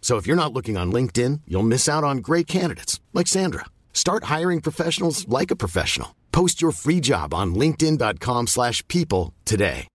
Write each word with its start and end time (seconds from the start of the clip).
So 0.00 0.16
if 0.16 0.26
you're 0.26 0.34
not 0.34 0.52
looking 0.52 0.76
on 0.76 0.90
LinkedIn, 0.90 1.42
you'll 1.46 1.62
miss 1.62 1.88
out 1.88 2.02
on 2.02 2.18
great 2.18 2.48
candidates 2.48 2.98
like 3.12 3.28
Sandra. 3.28 3.66
Start 3.92 4.24
hiring 4.24 4.60
professionals 4.60 5.28
like 5.28 5.52
a 5.52 5.56
professional. 5.56 6.16
Post 6.32 6.60
your 6.60 6.72
free 6.72 7.00
job 7.00 7.32
on 7.32 7.54
linkedin.com/people 7.54 9.32
today. 9.44 9.86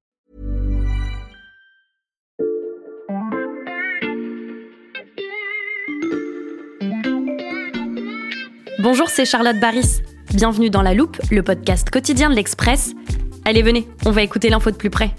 Bonjour, 8.86 9.10
c'est 9.10 9.26
Charlotte 9.26 9.60
Baris. 9.60 10.04
Bienvenue 10.36 10.70
dans 10.70 10.84
La 10.84 10.94
Loupe, 10.94 11.18
le 11.32 11.42
podcast 11.42 11.90
quotidien 11.90 12.30
de 12.30 12.36
l'Express. 12.36 12.94
Allez, 13.44 13.64
venez, 13.64 13.88
on 14.06 14.12
va 14.12 14.22
écouter 14.22 14.50
l'info 14.50 14.70
de 14.70 14.76
plus 14.76 14.92
près. 14.92 15.10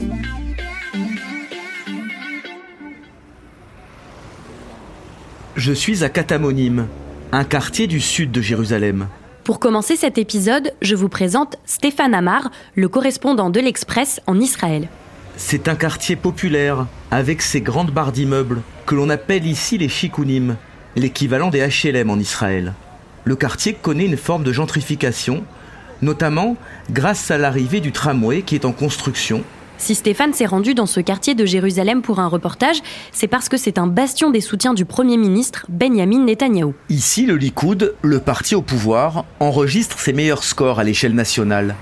Je 5.67 5.72
suis 5.72 6.05
à 6.05 6.09
Katamonim, 6.09 6.86
un 7.33 7.42
quartier 7.42 7.89
du 7.89 7.98
sud 7.98 8.31
de 8.31 8.41
Jérusalem. 8.41 9.09
Pour 9.42 9.59
commencer 9.59 9.97
cet 9.97 10.17
épisode, 10.17 10.73
je 10.81 10.95
vous 10.95 11.08
présente 11.08 11.56
Stéphane 11.64 12.14
Amar, 12.14 12.53
le 12.77 12.89
correspondant 12.89 13.50
de 13.50 13.58
l'Express 13.58 14.20
en 14.28 14.39
Israël. 14.39 14.86
C'est 15.36 15.67
un 15.67 15.75
quartier 15.75 16.14
populaire, 16.14 16.86
avec 17.11 17.42
ses 17.42 17.62
grandes 17.62 17.91
barres 17.91 18.12
d'immeubles, 18.12 18.62
que 18.86 18.95
l'on 18.95 19.11
appelle 19.11 19.45
ici 19.45 19.77
les 19.77 19.89
chikounim, 19.89 20.55
l'équivalent 20.95 21.50
des 21.50 21.67
HLM 21.67 22.11
en 22.11 22.19
Israël. 22.20 22.73
Le 23.25 23.34
quartier 23.34 23.75
connaît 23.75 24.06
une 24.06 24.17
forme 24.17 24.45
de 24.45 24.53
gentrification, 24.53 25.42
notamment 26.01 26.56
grâce 26.92 27.33
à 27.33 27.39
l'arrivée 27.39 27.80
du 27.80 27.91
tramway 27.91 28.42
qui 28.42 28.55
est 28.55 28.67
en 28.67 28.73
construction 28.73 29.42
Si 29.78 29.94
Stéphane 29.94 30.32
s'est 30.32 30.46
rendu 30.46 30.74
dans 30.74 30.86
ce 30.86 31.00
quartier 31.00 31.34
de 31.34 31.44
Jérusalem 31.44 32.00
pour 32.00 32.19
un 32.19 32.28
reportage, 32.28 32.78
c'est 33.12 33.28
parce 33.28 33.48
que 33.48 33.56
c'est 33.56 33.78
un 33.78 33.86
bastion 33.86 34.30
des 34.30 34.41
soutiens 34.41 34.74
du 34.74 34.84
Premier 34.84 35.16
ministre 35.18 35.66
Benjamin 35.68 36.24
Netanyahou. 36.24 36.74
Ici, 36.88 37.27
le 37.27 37.36
Likoud, 37.36 37.94
le 38.00 38.20
parti 38.20 38.55
au 38.55 38.62
pouvoir, 38.62 39.27
enregistre 39.38 39.98
ses 39.98 40.14
meilleurs 40.14 40.44
scores 40.44 40.78
à 40.78 40.84
l'échelle 40.84 41.14
nationale. 41.14 41.74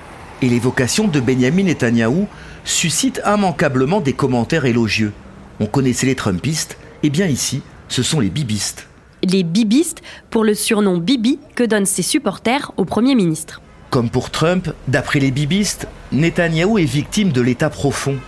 Et 0.42 0.48
l'évocation 0.48 1.06
de 1.06 1.20
Benjamin 1.20 1.62
Netanyahou 1.62 2.27
suscite 2.64 3.23
immanquablement 3.25 4.01
des 4.01 4.12
commentaires 4.12 4.64
élogieux. 4.64 5.13
On 5.61 5.67
connaissait 5.67 6.07
les 6.07 6.17
Trumpistes, 6.17 6.77
et 7.05 7.11
bien 7.11 7.27
ici, 7.27 7.63
ce 7.89 8.02
sont 8.02 8.19
les 8.19 8.30
bibistes. 8.30 8.89
Les 9.23 9.45
bibistes, 9.45 10.02
pour 10.30 10.45
le 10.45 10.55
surnom 10.55 10.98
Bibi 10.98 11.39
que 11.55 11.63
donnent 11.63 11.86
ses 11.86 12.02
supporters 12.02 12.73
au 12.77 12.85
Premier 12.85 13.14
ministre. 13.14 13.63
Comme 13.90 14.11
pour 14.11 14.30
Trump, 14.30 14.70
d'après 14.89 15.20
les 15.20 15.30
bibistes, 15.30 15.86
Netanyahou 16.14 16.79
est 16.79 16.85
victime 16.85 17.33
de 17.33 17.41
l'état 17.41 17.70
profond. 17.70 18.19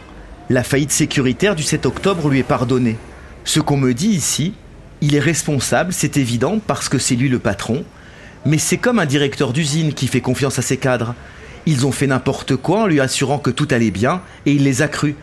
La 0.51 0.65
faillite 0.65 0.91
sécuritaire 0.91 1.55
du 1.55 1.63
7 1.63 1.87
octobre 1.87 2.29
lui 2.29 2.41
est 2.41 2.43
pardonnée. 2.43 2.97
Ce 3.45 3.61
qu'on 3.61 3.77
me 3.77 3.95
dit 3.95 4.09
ici, 4.09 4.55
il 5.01 5.15
est 5.15 5.21
responsable, 5.21 5.93
c'est 5.93 6.17
évident, 6.17 6.59
parce 6.67 6.89
que 6.89 6.99
c'est 6.99 7.15
lui 7.15 7.29
le 7.29 7.39
patron, 7.39 7.85
mais 8.45 8.59
c'est 8.59 8.77
comme 8.77 8.99
un 8.99 9.07
directeur 9.07 9.53
d'usine 9.53 9.95
qui 9.95 10.09
fait 10.09 10.21
confiance 10.21 10.59
à 10.59 10.63
ses 10.63 10.79
cadres. 10.79 11.15
Ils 11.65 11.87
ont 11.87 11.93
fait 11.93 12.09
n'importe 12.09 12.57
quoi 12.57 12.83
en 12.83 12.87
lui 12.89 12.99
assurant 12.99 13.39
que 13.39 13.51
tout 13.51 13.69
allait 13.71 13.93
bien, 13.93 14.21
et 14.47 14.53
il 14.53 14.65
les 14.65 14.83
a 14.83 14.89
crus. 14.89 15.15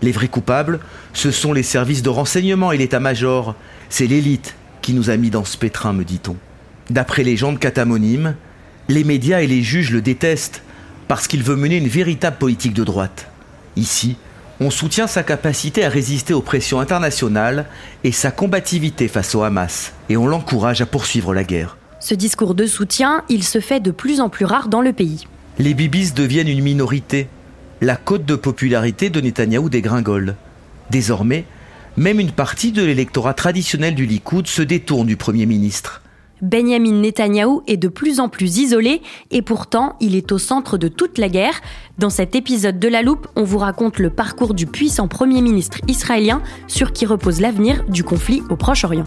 Les 0.00 0.12
vrais 0.12 0.28
coupables, 0.28 0.80
ce 1.12 1.30
sont 1.30 1.52
les 1.52 1.62
services 1.62 2.02
de 2.02 2.08
renseignement 2.08 2.72
et 2.72 2.78
l'état-major. 2.78 3.54
C'est 3.90 4.06
l'élite 4.06 4.54
qui 4.80 4.94
nous 4.94 5.10
a 5.10 5.18
mis 5.18 5.28
dans 5.28 5.44
ce 5.44 5.58
pétrin, 5.58 5.92
me 5.92 6.04
dit-on. 6.04 6.36
D'après 6.88 7.24
les 7.24 7.36
gens 7.36 7.52
de 7.52 7.58
les 8.88 9.04
médias 9.04 9.40
et 9.40 9.46
les 9.46 9.62
juges 9.62 9.90
le 9.90 10.00
détestent 10.00 10.62
parce 11.08 11.28
qu'il 11.28 11.42
veut 11.42 11.56
mener 11.56 11.76
une 11.76 11.88
véritable 11.88 12.36
politique 12.36 12.74
de 12.74 12.84
droite. 12.84 13.28
Ici, 13.76 14.16
on 14.60 14.70
soutient 14.70 15.06
sa 15.06 15.22
capacité 15.22 15.84
à 15.84 15.88
résister 15.88 16.32
aux 16.32 16.40
pressions 16.40 16.80
internationales 16.80 17.66
et 18.04 18.12
sa 18.12 18.30
combativité 18.30 19.08
face 19.08 19.34
au 19.34 19.42
Hamas, 19.42 19.92
et 20.08 20.16
on 20.16 20.26
l'encourage 20.26 20.80
à 20.80 20.86
poursuivre 20.86 21.34
la 21.34 21.44
guerre. 21.44 21.76
Ce 22.00 22.14
discours 22.14 22.54
de 22.54 22.66
soutien, 22.66 23.22
il 23.28 23.44
se 23.44 23.60
fait 23.60 23.80
de 23.80 23.90
plus 23.90 24.20
en 24.20 24.28
plus 24.28 24.44
rare 24.44 24.68
dans 24.68 24.80
le 24.80 24.92
pays. 24.92 25.26
Les 25.58 25.74
bibis 25.74 26.12
deviennent 26.12 26.48
une 26.48 26.62
minorité. 26.62 27.28
La 27.80 27.96
cote 27.96 28.24
de 28.24 28.36
popularité 28.36 29.10
de 29.10 29.20
Netanyahou 29.20 29.68
dégringole. 29.68 30.36
Désormais, 30.90 31.44
même 31.96 32.20
une 32.20 32.30
partie 32.30 32.72
de 32.72 32.84
l'électorat 32.84 33.34
traditionnel 33.34 33.94
du 33.94 34.06
Likoud 34.06 34.46
se 34.46 34.62
détourne 34.62 35.06
du 35.06 35.16
Premier 35.16 35.46
ministre. 35.46 36.02
Benjamin 36.42 37.00
Netanyahou 37.00 37.62
est 37.66 37.76
de 37.76 37.88
plus 37.88 38.20
en 38.20 38.28
plus 38.28 38.58
isolé 38.58 39.02
et 39.30 39.42
pourtant 39.42 39.96
il 40.00 40.14
est 40.14 40.32
au 40.32 40.38
centre 40.38 40.78
de 40.78 40.88
toute 40.88 41.18
la 41.18 41.28
guerre. 41.28 41.60
Dans 41.98 42.10
cet 42.10 42.34
épisode 42.34 42.78
de 42.78 42.88
La 42.88 43.02
Loupe, 43.02 43.26
on 43.36 43.44
vous 43.44 43.58
raconte 43.58 43.98
le 43.98 44.10
parcours 44.10 44.54
du 44.54 44.66
puissant 44.66 45.08
Premier 45.08 45.40
ministre 45.40 45.78
israélien 45.88 46.42
sur 46.66 46.92
qui 46.92 47.06
repose 47.06 47.40
l'avenir 47.40 47.84
du 47.88 48.04
conflit 48.04 48.42
au 48.50 48.56
Proche-Orient. 48.56 49.04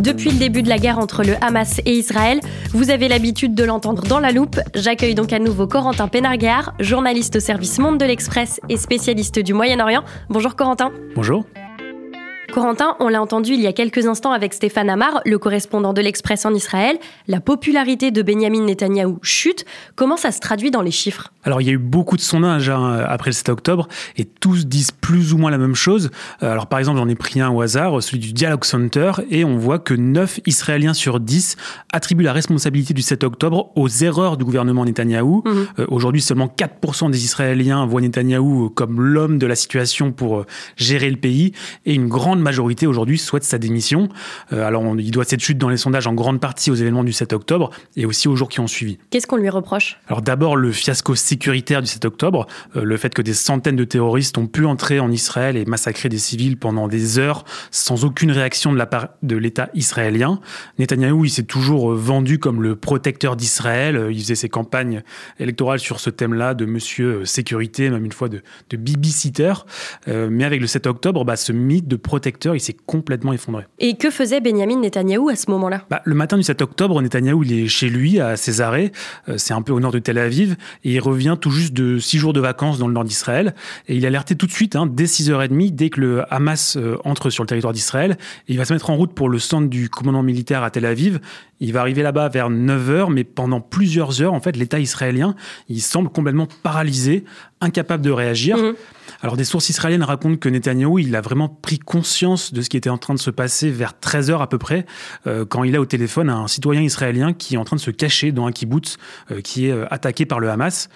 Depuis 0.00 0.30
le 0.30 0.38
début 0.38 0.62
de 0.62 0.68
la 0.68 0.78
guerre 0.78 0.98
entre 0.98 1.22
le 1.22 1.34
Hamas 1.40 1.80
et 1.86 1.92
Israël, 1.92 2.40
vous 2.72 2.90
avez 2.90 3.06
l'habitude 3.06 3.54
de 3.54 3.62
l'entendre 3.62 4.02
dans 4.02 4.18
la 4.18 4.32
loupe. 4.32 4.58
J'accueille 4.74 5.14
donc 5.14 5.32
à 5.32 5.38
nouveau 5.38 5.68
Corentin 5.68 6.08
Pénarguard, 6.08 6.74
journaliste 6.80 7.36
au 7.36 7.40
service 7.40 7.78
Monde 7.78 7.98
de 7.98 8.04
l'Express 8.04 8.60
et 8.68 8.76
spécialiste 8.76 9.38
du 9.38 9.54
Moyen-Orient. 9.54 10.02
Bonjour 10.28 10.56
Corentin. 10.56 10.90
Bonjour. 11.14 11.44
Corentin, 12.52 12.96
on 13.00 13.08
l'a 13.08 13.22
entendu 13.22 13.54
il 13.54 13.60
y 13.60 13.66
a 13.66 13.72
quelques 13.72 14.06
instants 14.06 14.30
avec 14.32 14.52
Stéphane 14.52 14.90
Amar, 14.90 15.22
le 15.24 15.38
correspondant 15.38 15.94
de 15.94 16.02
l'Express 16.02 16.44
en 16.44 16.52
Israël. 16.52 16.98
La 17.26 17.40
popularité 17.40 18.10
de 18.10 18.20
Benjamin 18.20 18.66
Netanyahou 18.66 19.18
chute. 19.22 19.64
Comment 19.96 20.18
ça 20.18 20.30
se 20.32 20.38
traduit 20.38 20.70
dans 20.70 20.82
les 20.82 20.90
chiffres? 20.90 21.32
Alors, 21.44 21.62
il 21.62 21.66
y 21.66 21.70
a 21.70 21.72
eu 21.72 21.78
beaucoup 21.78 22.16
de 22.16 22.20
sondages 22.20 22.68
hein, 22.68 23.04
après 23.08 23.30
le 23.30 23.34
7 23.34 23.48
octobre 23.48 23.88
et 24.18 24.26
tous 24.26 24.66
disent 24.66 24.90
plus 24.90 25.32
ou 25.32 25.38
moins 25.38 25.50
la 25.50 25.56
même 25.56 25.74
chose. 25.74 26.10
Euh, 26.42 26.52
Alors, 26.52 26.66
par 26.66 26.78
exemple, 26.78 26.98
j'en 26.98 27.08
ai 27.08 27.14
pris 27.14 27.40
un 27.40 27.48
au 27.48 27.62
hasard, 27.62 28.02
celui 28.02 28.18
du 28.18 28.34
Dialogue 28.34 28.64
Center, 28.64 29.12
et 29.30 29.44
on 29.44 29.56
voit 29.56 29.78
que 29.78 29.94
9 29.94 30.40
Israéliens 30.46 30.94
sur 30.94 31.20
10 31.20 31.56
attribuent 31.90 32.22
la 32.22 32.34
responsabilité 32.34 32.92
du 32.92 33.02
7 33.02 33.24
octobre 33.24 33.72
aux 33.76 33.88
erreurs 33.88 34.36
du 34.36 34.44
gouvernement 34.44 34.84
Netanyahou. 34.84 35.42
Mhm. 35.46 35.66
Euh, 35.78 35.86
Aujourd'hui, 35.88 36.20
seulement 36.20 36.48
4% 36.48 37.10
des 37.10 37.24
Israéliens 37.24 37.86
voient 37.86 38.02
Netanyahou 38.02 38.68
comme 38.68 39.00
l'homme 39.00 39.38
de 39.38 39.46
la 39.46 39.54
situation 39.54 40.12
pour 40.12 40.40
euh, 40.40 40.46
gérer 40.76 41.08
le 41.08 41.16
pays 41.16 41.52
et 41.86 41.94
une 41.94 42.08
grande 42.08 42.41
majorité 42.42 42.86
aujourd'hui 42.86 43.18
souhaite 43.18 43.44
sa 43.44 43.58
démission. 43.58 44.08
Euh, 44.52 44.66
alors, 44.66 44.82
on- 44.82 44.96
il 44.98 45.10
doit 45.10 45.24
cette 45.24 45.40
chute 45.40 45.58
dans 45.58 45.68
les 45.68 45.76
sondages 45.76 46.06
en 46.06 46.14
grande 46.14 46.40
partie 46.40 46.70
aux 46.70 46.74
événements 46.74 47.04
du 47.04 47.12
7 47.12 47.32
octobre 47.32 47.70
et 47.96 48.04
aussi 48.06 48.28
aux 48.28 48.36
jours 48.36 48.48
qui 48.48 48.60
ont 48.60 48.66
suivi. 48.66 48.98
Qu'est-ce 49.10 49.26
qu'on 49.26 49.36
lui 49.36 49.48
reproche? 49.48 49.98
Alors 50.08 50.22
d'abord 50.22 50.56
le 50.56 50.72
fiasco 50.72 51.14
sécuritaire 51.14 51.80
du 51.80 51.86
7 51.88 52.04
octobre, 52.04 52.46
euh, 52.76 52.84
le 52.84 52.96
fait 52.96 53.14
que 53.14 53.22
des 53.22 53.34
centaines 53.34 53.76
de 53.76 53.84
terroristes 53.84 54.36
ont 54.38 54.46
pu 54.46 54.64
entrer 54.66 55.00
en 55.00 55.10
Israël 55.10 55.56
et 55.56 55.64
massacrer 55.64 56.08
des 56.08 56.18
civils 56.18 56.56
pendant 56.56 56.88
des 56.88 57.18
heures 57.18 57.44
sans 57.70 58.04
aucune 58.04 58.30
réaction 58.30 58.72
de 58.72 58.78
la 58.78 58.86
part 58.86 59.08
de 59.22 59.36
l'État 59.36 59.70
israélien. 59.74 60.40
Netanyahou, 60.78 61.24
il 61.24 61.30
s'est 61.30 61.42
toujours 61.44 61.92
euh, 61.92 61.96
vendu 61.96 62.38
comme 62.38 62.62
le 62.62 62.76
protecteur 62.76 63.36
d'Israël. 63.36 64.08
Il 64.10 64.18
faisait 64.20 64.34
ses 64.34 64.48
campagnes 64.48 65.02
électorales 65.38 65.78
sur 65.78 66.00
ce 66.00 66.10
thème-là 66.10 66.54
de 66.54 66.64
Monsieur 66.66 67.24
Sécurité, 67.24 67.90
même 67.90 68.04
une 68.04 68.12
fois 68.12 68.28
de, 68.28 68.42
de 68.70 68.76
babysitter. 68.76 69.52
Euh, 70.08 70.28
mais 70.30 70.44
avec 70.44 70.60
le 70.60 70.66
7 70.66 70.86
octobre, 70.86 71.24
bah, 71.24 71.36
ce 71.36 71.52
mythe 71.52 71.88
de 71.88 71.96
protecteur 71.96 72.31
secteur, 72.32 72.56
il 72.56 72.60
s'est 72.60 72.76
complètement 72.86 73.32
effondré. 73.32 73.64
Et 73.78 73.96
que 73.96 74.10
faisait 74.10 74.40
Benjamin 74.40 74.80
Netanyahou 74.80 75.28
à 75.28 75.36
ce 75.36 75.50
moment-là? 75.50 75.84
Bah, 75.90 76.00
Le 76.04 76.14
matin 76.14 76.38
du 76.38 76.42
7 76.42 76.62
octobre, 76.62 77.00
Netanyahou 77.02 77.44
il 77.44 77.52
est 77.52 77.68
chez 77.68 77.90
lui 77.90 78.20
à 78.20 78.36
Césarée, 78.36 78.92
euh, 79.28 79.34
c'est 79.36 79.52
un 79.52 79.60
peu 79.60 79.72
au 79.72 79.80
nord 79.80 79.92
de 79.92 79.98
Tel 79.98 80.16
Aviv, 80.18 80.56
et 80.84 80.92
il 80.92 81.00
revient 81.00 81.36
tout 81.38 81.50
juste 81.50 81.74
de 81.74 81.98
six 81.98 82.18
jours 82.18 82.32
de 82.32 82.40
vacances 82.40 82.78
dans 82.78 82.88
le 82.88 82.94
nord 82.94 83.04
d'Israël. 83.04 83.54
Et 83.86 83.96
il 83.96 84.04
est 84.04 84.06
alerté 84.06 84.34
tout 84.34 84.46
de 84.46 84.52
suite, 84.52 84.76
hein, 84.76 84.86
dès 84.90 85.04
6h30, 85.04 85.74
dès 85.74 85.90
que 85.90 86.00
le 86.00 86.32
Hamas 86.32 86.76
euh, 86.76 86.96
entre 87.04 87.28
sur 87.28 87.44
le 87.44 87.48
territoire 87.48 87.74
d'Israël. 87.74 88.16
Il 88.48 88.56
va 88.56 88.64
se 88.64 88.72
mettre 88.72 88.88
en 88.88 88.96
route 88.96 89.12
pour 89.12 89.28
le 89.28 89.38
centre 89.38 89.68
du 89.68 89.90
commandement 89.90 90.22
militaire 90.22 90.62
à 90.62 90.70
Tel 90.70 90.86
Aviv. 90.86 91.20
Il 91.60 91.72
va 91.72 91.80
arriver 91.80 92.02
là-bas 92.02 92.28
vers 92.28 92.50
9h, 92.50 93.12
mais 93.12 93.24
pendant 93.24 93.60
plusieurs 93.60 94.22
heures, 94.22 94.32
en 94.32 94.40
fait, 94.40 94.56
l'État 94.56 94.80
israélien, 94.80 95.36
il 95.68 95.80
semble 95.80 96.08
complètement 96.08 96.48
paralysé, 96.62 97.24
incapable 97.60 98.02
de 98.02 98.10
réagir. 98.10 98.56
Mmh. 98.56 98.74
Alors 99.22 99.36
des 99.36 99.44
sources 99.44 99.68
israéliennes 99.68 100.02
racontent 100.02 100.36
que 100.36 100.48
Netanyahou, 100.48 100.98
il 100.98 101.14
a 101.14 101.20
vraiment 101.20 101.48
pris 101.48 101.78
conscience 101.78 102.52
de 102.52 102.60
ce 102.60 102.68
qui 102.68 102.76
était 102.76 102.90
en 102.90 102.98
train 102.98 103.14
de 103.14 103.20
se 103.20 103.30
passer 103.30 103.70
vers 103.70 103.92
13h 103.92 104.42
à 104.42 104.48
peu 104.48 104.58
près, 104.58 104.84
euh, 105.28 105.44
quand 105.44 105.62
il 105.62 105.76
a 105.76 105.80
au 105.80 105.86
téléphone 105.86 106.28
un 106.28 106.48
citoyen 106.48 106.82
israélien 106.82 107.32
qui 107.32 107.54
est 107.54 107.56
en 107.56 107.62
train 107.62 107.76
de 107.76 107.80
se 107.80 107.92
cacher 107.92 108.32
dans 108.32 108.46
un 108.46 108.52
kibbutz 108.52 108.96
euh, 109.30 109.40
qui 109.40 109.66
est 109.66 109.70
euh, 109.70 109.86
attaqué 109.92 110.26
par 110.26 110.40
le 110.40 110.50
Hamas. 110.50 110.88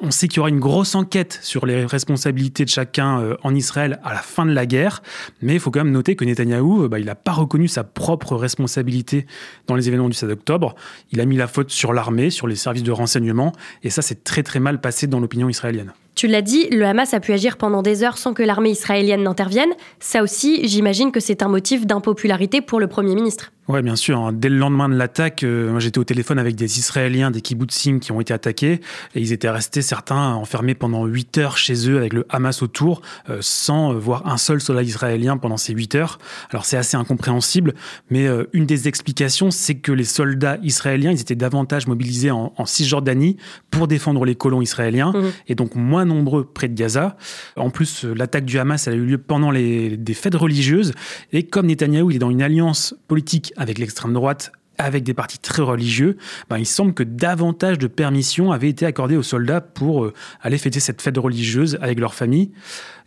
On 0.00 0.10
sait 0.10 0.26
qu'il 0.26 0.38
y 0.38 0.40
aura 0.40 0.48
une 0.48 0.58
grosse 0.58 0.96
enquête 0.96 1.38
sur 1.40 1.66
les 1.66 1.84
responsabilités 1.84 2.64
de 2.64 2.70
chacun 2.70 3.36
en 3.42 3.54
Israël 3.54 4.00
à 4.02 4.12
la 4.12 4.22
fin 4.22 4.44
de 4.44 4.52
la 4.52 4.66
guerre, 4.66 5.02
mais 5.40 5.54
il 5.54 5.60
faut 5.60 5.70
quand 5.70 5.84
même 5.84 5.92
noter 5.92 6.16
que 6.16 6.24
Netanyahou, 6.24 6.88
bah, 6.88 6.98
il 6.98 7.06
n'a 7.06 7.14
pas 7.14 7.32
reconnu 7.32 7.68
sa 7.68 7.84
propre 7.84 8.34
responsabilité 8.34 9.26
dans 9.68 9.76
les 9.76 9.86
événements 9.86 10.08
du 10.08 10.16
7 10.16 10.30
octobre. 10.30 10.74
Il 11.12 11.20
a 11.20 11.26
mis 11.26 11.36
la 11.36 11.46
faute 11.46 11.70
sur 11.70 11.92
l'armée, 11.92 12.30
sur 12.30 12.48
les 12.48 12.56
services 12.56 12.82
de 12.82 12.92
renseignement, 12.92 13.52
et 13.84 13.90
ça 13.90 14.02
c'est 14.02 14.24
très 14.24 14.42
très 14.42 14.58
mal 14.58 14.80
passé 14.80 15.06
dans 15.06 15.20
l'opinion 15.20 15.48
israélienne. 15.48 15.92
Tu 16.18 16.26
l'as 16.26 16.42
dit, 16.42 16.66
le 16.70 16.84
Hamas 16.84 17.14
a 17.14 17.20
pu 17.20 17.32
agir 17.32 17.56
pendant 17.56 17.80
des 17.80 18.02
heures 18.02 18.18
sans 18.18 18.34
que 18.34 18.42
l'armée 18.42 18.70
israélienne 18.70 19.22
n'intervienne. 19.22 19.70
Ça 20.00 20.24
aussi, 20.24 20.66
j'imagine 20.66 21.12
que 21.12 21.20
c'est 21.20 21.44
un 21.44 21.48
motif 21.48 21.86
d'impopularité 21.86 22.60
pour 22.60 22.80
le 22.80 22.88
Premier 22.88 23.14
ministre. 23.14 23.52
Oui, 23.68 23.82
bien 23.82 23.96
sûr. 23.96 24.18
Hein. 24.18 24.32
Dès 24.32 24.48
le 24.48 24.56
lendemain 24.56 24.88
de 24.88 24.94
l'attaque, 24.94 25.44
euh, 25.44 25.78
j'étais 25.78 25.98
au 25.98 26.04
téléphone 26.04 26.38
avec 26.38 26.56
des 26.56 26.78
Israéliens, 26.78 27.30
des 27.30 27.42
kibbutzim 27.42 27.98
qui 27.98 28.12
ont 28.12 28.20
été 28.20 28.32
attaqués, 28.32 28.80
et 29.14 29.20
ils 29.20 29.32
étaient 29.32 29.50
restés, 29.50 29.82
certains, 29.82 30.32
enfermés 30.32 30.74
pendant 30.74 31.04
8 31.04 31.36
heures 31.36 31.58
chez 31.58 31.90
eux 31.90 31.98
avec 31.98 32.14
le 32.14 32.24
Hamas 32.30 32.62
autour, 32.62 33.02
euh, 33.28 33.38
sans 33.42 33.92
euh, 33.92 33.98
voir 33.98 34.26
un 34.26 34.38
seul 34.38 34.62
soldat 34.62 34.82
israélien 34.82 35.36
pendant 35.36 35.58
ces 35.58 35.74
8 35.74 35.96
heures. 35.96 36.18
Alors 36.48 36.64
c'est 36.64 36.78
assez 36.78 36.96
incompréhensible, 36.96 37.74
mais 38.10 38.26
une 38.54 38.64
des 38.64 38.88
explications, 38.88 39.50
c'est 39.50 39.74
que 39.74 39.92
les 39.92 40.04
soldats 40.04 40.56
israéliens, 40.62 41.12
ils 41.12 41.20
étaient 41.20 41.34
davantage 41.34 41.86
mobilisés 41.86 42.30
en, 42.30 42.52
Cisjordanie 42.64 43.36
pour 43.70 43.86
défendre 43.86 44.24
les 44.24 44.34
colons 44.34 44.62
israéliens, 44.62 45.12
mmh. 45.12 45.24
et 45.48 45.54
donc 45.54 45.74
moins 45.74 46.06
nombreux 46.08 46.44
près 46.44 46.68
de 46.68 46.74
Gaza. 46.74 47.16
En 47.56 47.70
plus, 47.70 48.04
l'attaque 48.04 48.44
du 48.44 48.58
Hamas, 48.58 48.88
a 48.88 48.92
eu 48.92 49.04
lieu 49.04 49.18
pendant 49.18 49.50
les, 49.50 49.96
des 49.96 50.14
fêtes 50.14 50.34
religieuses, 50.34 50.92
et 51.32 51.44
comme 51.44 51.66
Netanyahou, 51.66 52.10
il 52.10 52.16
est 52.16 52.20
dans 52.20 52.30
une 52.30 52.42
alliance 52.42 52.94
politique 53.06 53.52
avec 53.56 53.78
l'extrême 53.78 54.12
droite 54.12 54.52
avec 54.78 55.02
des 55.02 55.12
partis 55.12 55.38
très 55.38 55.62
religieux, 55.62 56.16
ben, 56.48 56.58
il 56.58 56.66
semble 56.66 56.94
que 56.94 57.02
davantage 57.02 57.78
de 57.78 57.88
permissions 57.88 58.52
avaient 58.52 58.68
été 58.68 58.86
accordées 58.86 59.16
aux 59.16 59.22
soldats 59.22 59.60
pour 59.60 60.04
euh, 60.04 60.14
aller 60.40 60.56
fêter 60.56 60.80
cette 60.80 61.02
fête 61.02 61.18
religieuse 61.18 61.76
avec 61.82 61.98
leur 61.98 62.14
famille. 62.14 62.52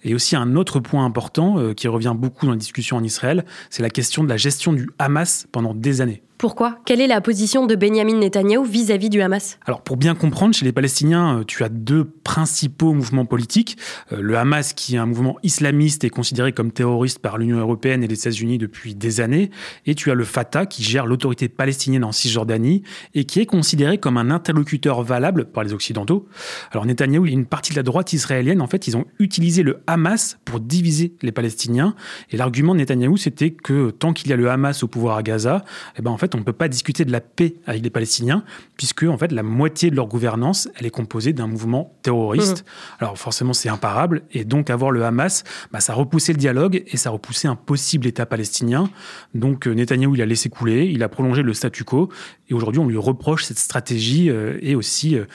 Et 0.04 0.14
aussi 0.14 0.36
un 0.36 0.56
autre 0.56 0.80
point 0.80 1.06
important 1.06 1.58
euh, 1.58 1.74
qui 1.74 1.88
revient 1.88 2.14
beaucoup 2.16 2.46
dans 2.46 2.52
la 2.52 2.58
discussion 2.58 2.98
en 2.98 3.04
Israël, 3.04 3.46
c'est 3.70 3.82
la 3.82 3.90
question 3.90 4.24
de 4.24 4.30
la 4.30 4.38
gestion 4.38 4.74
du 4.74 4.90
Hamas 5.00 5.48
pendant 5.52 5.74
des 5.74 6.02
années. 6.02 6.22
Pourquoi? 6.42 6.80
Quelle 6.88 7.02
est 7.02 7.08
la 7.08 7.22
position 7.22 7.68
de 7.68 7.76
Benjamin 7.76 8.18
Netanyahou 8.18 8.64
vis-à-vis 8.64 9.12
du 9.12 9.22
Hamas? 9.22 9.60
Alors 9.68 9.84
pour 9.84 9.96
bien 9.96 10.16
comprendre, 10.16 10.56
chez 10.56 10.66
les 10.66 10.72
Palestiniens, 10.72 11.38
euh, 11.38 11.44
tu 11.46 11.64
as 11.64 11.70
deux 11.70 12.04
principaux 12.04 12.94
mouvements 12.94 13.26
politiques. 13.26 13.78
Euh, 14.12 14.24
le 14.24 14.36
Hamas, 14.36 14.74
qui 14.74 14.96
est 14.96 14.98
un 14.98 15.06
mouvement 15.06 15.38
islamiste 15.44 16.04
et 16.04 16.10
considéré 16.10 16.52
comme 16.52 16.72
terroriste 16.72 17.20
par 17.20 17.38
l'Union 17.38 17.60
européenne 17.60 18.04
et 18.04 18.08
les 18.08 18.16
États-Unis 18.16 18.58
depuis 18.58 18.96
des 18.96 19.22
années. 19.22 19.52
Et 19.86 19.94
tu 19.94 20.10
as 20.10 20.16
le 20.16 20.24
Fatah, 20.24 20.66
qui 20.66 20.82
gère 20.82 21.06
l'autorité 21.06 21.48
palestinienne 21.48 22.04
en 22.04 22.12
Cisjordanie 22.12 22.82
et 23.14 23.26
qui 23.26 23.40
est 23.40 23.46
considéré 23.46 24.00
comme 24.00 24.18
un 24.18 24.32
interlocuteur 24.32 25.04
valable 25.04 25.46
par 25.46 25.64
les 25.64 25.74
Occidentaux. 25.74 26.28
Alors 26.72 26.88
Netanyahou 26.88 27.28
et 27.28 27.32
une 27.34 27.46
partie 27.46 27.70
de 27.72 27.78
la 27.78 27.84
droite 27.84 28.14
israélienne, 28.14 28.64
en 28.64 28.68
fait, 28.68 28.88
ils 28.88 28.98
ont 28.98 29.06
utilisé 29.20 29.62
le 29.62 29.84
Hamas 29.86 30.40
pour 30.46 30.60
diviser 30.60 31.14
les 31.22 31.32
Palestiniens. 31.32 31.94
Et 32.32 32.38
l'argument 32.38 32.74
de 32.74 32.80
Netanyahou, 32.80 33.18
c'était 33.18 33.52
que 33.52 33.92
tant 33.92 34.12
qu'il 34.12 34.32
y 34.32 34.34
a 34.34 34.38
le 34.38 34.50
Hamas 34.50 34.82
au 34.82 34.88
pouvoir 34.88 35.18
à 35.18 35.22
Gaza, 35.22 35.64
eh 36.00 36.02
ben 36.02 36.10
en 36.10 36.18
fait, 36.18 36.31
on 36.36 36.40
ne 36.40 36.44
peut 36.44 36.54
pas 36.54 36.68
discuter 36.68 37.06
de 37.06 37.12
la 37.12 37.22
paix 37.22 37.56
avec 37.66 37.84
les 37.84 37.90
Palestiniens, 37.90 38.44
puisque 38.78 39.04
en 39.04 39.18
fait, 39.18 39.32
la 39.32 39.44
moitié 39.44 39.90
de 39.90 39.96
leur 39.96 40.08
gouvernance, 40.08 40.70
elle 40.76 40.86
est 40.86 40.92
composée 40.92 41.34
d'un 41.34 41.48
mouvement 41.48 41.98
terroriste. 42.02 42.64
Mmh. 42.64 42.96
Alors 43.00 43.18
forcément, 43.18 43.54
c'est 43.54 43.70
imparable, 43.70 44.24
et 44.32 44.46
donc 44.46 44.70
avoir 44.70 44.92
le 44.92 45.04
Hamas, 45.04 45.44
bah, 45.72 45.80
ça 45.80 45.94
repoussait 45.94 46.34
le 46.34 46.38
dialogue 46.38 46.84
et 46.88 46.98
ça 46.98 47.10
repoussait 47.10 47.48
un 47.48 47.56
possible 47.56 48.08
État 48.08 48.26
palestinien. 48.26 48.90
Donc 49.34 49.68
euh, 49.68 49.74
Netanyahou, 49.74 50.16
il 50.16 50.22
a 50.22 50.26
laissé 50.26 50.50
couler, 50.50 50.86
il 50.86 51.04
a 51.04 51.10
prolongé 51.10 51.42
le 51.42 51.54
statu 51.54 51.84
quo, 51.84 52.10
et 52.52 52.54
aujourd'hui, 52.54 52.80
on 52.80 52.88
lui 52.88 52.98
reproche 52.98 53.46
cette 53.46 53.58
stratégie 53.58 54.30
euh, 54.30 54.60
et 54.62 54.76
aussi 54.76 55.16
euh, 55.16 55.26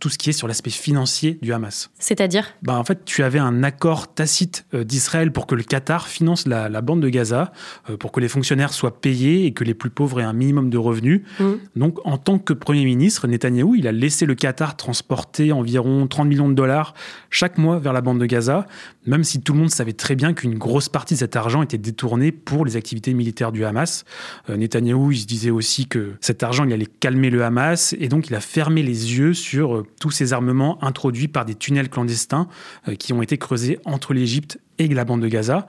tout 0.00 0.08
ce 0.08 0.18
qui 0.18 0.30
est 0.30 0.32
sur 0.32 0.48
l'aspect 0.48 0.70
financier 0.70 1.38
du 1.42 1.52
Hamas. 1.52 1.90
C'est-à-dire? 1.98 2.54
Bah, 2.62 2.78
En 2.78 2.84
fait, 2.84 3.04
tu 3.04 3.22
avais 3.22 3.38
un 3.38 3.62
accord 3.62 4.12
tacite 4.14 4.64
d'Israël 4.72 5.32
pour 5.32 5.46
que 5.46 5.54
le 5.54 5.62
Qatar 5.62 6.08
finance 6.08 6.46
la, 6.46 6.68
la 6.68 6.80
bande 6.80 7.00
de 7.00 7.08
Gaza, 7.08 7.52
pour 7.98 8.10
que 8.10 8.20
les 8.20 8.28
fonctionnaires 8.28 8.72
soient 8.72 9.00
payés 9.00 9.44
et 9.44 9.52
que 9.52 9.64
les 9.64 9.74
plus 9.74 9.90
pauvres 9.90 10.20
aient 10.20 10.24
un 10.24 10.32
minimum 10.32 10.70
de 10.70 10.78
revenus. 10.78 11.22
Mmh. 11.38 11.50
Donc, 11.76 11.98
en 12.04 12.16
tant 12.16 12.38
que 12.38 12.52
Premier 12.52 12.84
ministre, 12.84 13.26
Netanyahou, 13.28 13.74
il 13.74 13.86
a 13.86 13.92
laissé 13.92 14.24
le 14.24 14.34
Qatar 14.34 14.76
transporter 14.76 15.52
environ 15.52 16.06
30 16.06 16.26
millions 16.26 16.48
de 16.48 16.54
dollars 16.54 16.94
chaque 17.30 17.58
mois 17.58 17.78
vers 17.78 17.92
la 17.92 18.00
bande 18.00 18.18
de 18.18 18.26
Gaza, 18.26 18.66
même 19.06 19.24
si 19.24 19.40
tout 19.40 19.52
le 19.52 19.58
monde 19.60 19.70
savait 19.70 19.92
très 19.92 20.14
bien 20.14 20.32
qu'une 20.32 20.56
grosse 20.56 20.88
partie 20.88 21.14
de 21.14 21.18
cet 21.18 21.36
argent 21.36 21.62
était 21.62 21.78
détournée 21.78 22.32
pour 22.32 22.64
les 22.64 22.76
activités 22.76 23.14
militaires 23.14 23.52
du 23.52 23.64
Hamas. 23.64 24.04
Euh, 24.48 24.56
Netanyahou, 24.56 25.12
il 25.12 25.18
se 25.18 25.26
disait 25.26 25.50
aussi 25.50 25.86
que 25.86 26.14
cet 26.20 26.42
argent, 26.42 26.61
il 26.64 26.72
allait 26.72 26.86
calmer 26.86 27.30
le 27.30 27.44
Hamas, 27.44 27.94
et 27.98 28.08
donc 28.08 28.28
il 28.28 28.34
a 28.34 28.40
fermé 28.40 28.82
les 28.82 29.16
yeux 29.16 29.34
sur 29.34 29.76
euh, 29.76 29.86
tous 30.00 30.10
ces 30.10 30.32
armements 30.32 30.82
introduits 30.82 31.28
par 31.28 31.44
des 31.44 31.54
tunnels 31.54 31.88
clandestins 31.88 32.48
euh, 32.88 32.94
qui 32.94 33.12
ont 33.12 33.22
été 33.22 33.38
creusés 33.38 33.78
entre 33.84 34.14
l'Égypte 34.14 34.58
et 34.78 34.88
la 34.88 35.04
bande 35.04 35.22
de 35.22 35.28
Gaza. 35.28 35.66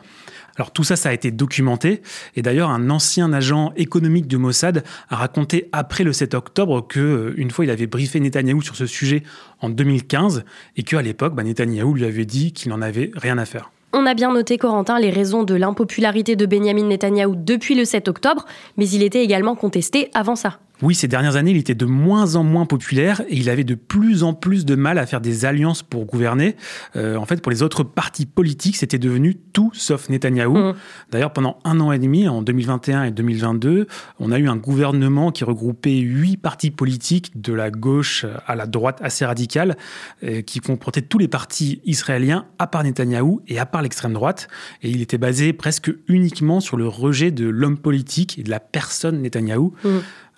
Alors 0.55 0.71
tout 0.71 0.83
ça, 0.83 0.95
ça 0.95 1.09
a 1.09 1.13
été 1.13 1.31
documenté. 1.31 2.01
Et 2.35 2.41
d'ailleurs, 2.41 2.69
un 2.69 2.89
ancien 2.89 3.33
agent 3.33 3.73
économique 3.75 4.27
du 4.27 4.37
Mossad 4.37 4.83
a 5.09 5.15
raconté 5.15 5.69
après 5.71 6.03
le 6.03 6.13
7 6.13 6.35
octobre 6.35 6.85
que 6.87 6.99
euh, 6.99 7.33
une 7.37 7.51
fois, 7.51 7.65
il 7.65 7.71
avait 7.71 7.87
briefé 7.87 8.19
Netanyahou 8.19 8.61
sur 8.61 8.75
ce 8.75 8.85
sujet 8.85 9.23
en 9.61 9.69
2015 9.69 10.45
et 10.77 10.83
qu'à 10.83 11.01
l'époque, 11.01 11.33
bah, 11.33 11.43
Netanyahou 11.43 11.95
lui 11.95 12.05
avait 12.05 12.25
dit 12.25 12.53
qu'il 12.53 12.69
n'en 12.69 12.81
avait 12.81 13.11
rien 13.15 13.37
à 13.37 13.45
faire. 13.45 13.71
On 13.95 14.07
a 14.07 14.15
bien 14.15 14.33
noté, 14.33 14.57
Corentin, 14.57 14.99
les 14.99 15.11
raisons 15.11 15.43
de 15.43 15.53
l'impopularité 15.53 16.35
de 16.35 16.47
Benjamin 16.47 16.85
Netanyahou 16.85 17.35
depuis 17.35 17.75
le 17.75 17.85
7 17.85 18.07
octobre, 18.07 18.45
mais 18.75 18.89
il 18.89 19.03
était 19.03 19.23
également 19.23 19.55
contesté 19.55 20.09
avant 20.15 20.35
ça. 20.35 20.59
Oui, 20.81 20.95
ces 20.95 21.07
dernières 21.07 21.35
années, 21.35 21.51
il 21.51 21.57
était 21.57 21.75
de 21.75 21.85
moins 21.85 22.35
en 22.35 22.43
moins 22.43 22.65
populaire 22.65 23.21
et 23.29 23.37
il 23.37 23.49
avait 23.49 23.63
de 23.63 23.75
plus 23.75 24.23
en 24.23 24.33
plus 24.33 24.65
de 24.65 24.75
mal 24.75 24.97
à 24.97 25.05
faire 25.05 25.21
des 25.21 25.45
alliances 25.45 25.83
pour 25.83 26.05
gouverner. 26.05 26.55
Euh, 26.95 27.15
en 27.15 27.25
fait, 27.25 27.41
pour 27.41 27.51
les 27.51 27.61
autres 27.61 27.83
partis 27.83 28.25
politiques, 28.25 28.75
c'était 28.75 28.97
devenu 28.97 29.35
tout 29.35 29.71
sauf 29.73 30.09
Netanyahou. 30.09 30.57
Mmh. 30.57 30.73
D'ailleurs, 31.11 31.31
pendant 31.31 31.59
un 31.63 31.79
an 31.79 31.91
et 31.91 31.99
demi, 31.99 32.27
en 32.27 32.41
2021 32.41 33.03
et 33.03 33.11
2022, 33.11 33.87
on 34.19 34.31
a 34.31 34.39
eu 34.39 34.49
un 34.49 34.57
gouvernement 34.57 35.31
qui 35.31 35.43
regroupait 35.43 35.99
huit 35.99 36.37
partis 36.37 36.71
politiques 36.71 37.39
de 37.39 37.53
la 37.53 37.69
gauche 37.69 38.25
à 38.47 38.55
la 38.55 38.65
droite 38.65 38.99
assez 39.01 39.25
radicale, 39.25 39.77
euh, 40.23 40.41
qui 40.41 40.59
comportait 40.59 41.01
tous 41.01 41.19
les 41.19 41.27
partis 41.27 41.81
israéliens 41.85 42.45
à 42.57 42.67
part 42.67 42.83
Netanyahou 42.83 43.41
et 43.47 43.59
à 43.59 43.65
part 43.65 43.83
l'extrême 43.83 44.13
droite. 44.13 44.47
Et 44.81 44.89
il 44.89 45.01
était 45.01 45.19
basé 45.19 45.53
presque 45.53 45.93
uniquement 46.07 46.59
sur 46.59 46.77
le 46.77 46.87
rejet 46.87 47.31
de 47.31 47.47
l'homme 47.47 47.77
politique 47.77 48.39
et 48.39 48.43
de 48.43 48.49
la 48.49 48.59
personne 48.59 49.21
Netanyahou. 49.21 49.73
Mmh. 49.83 49.89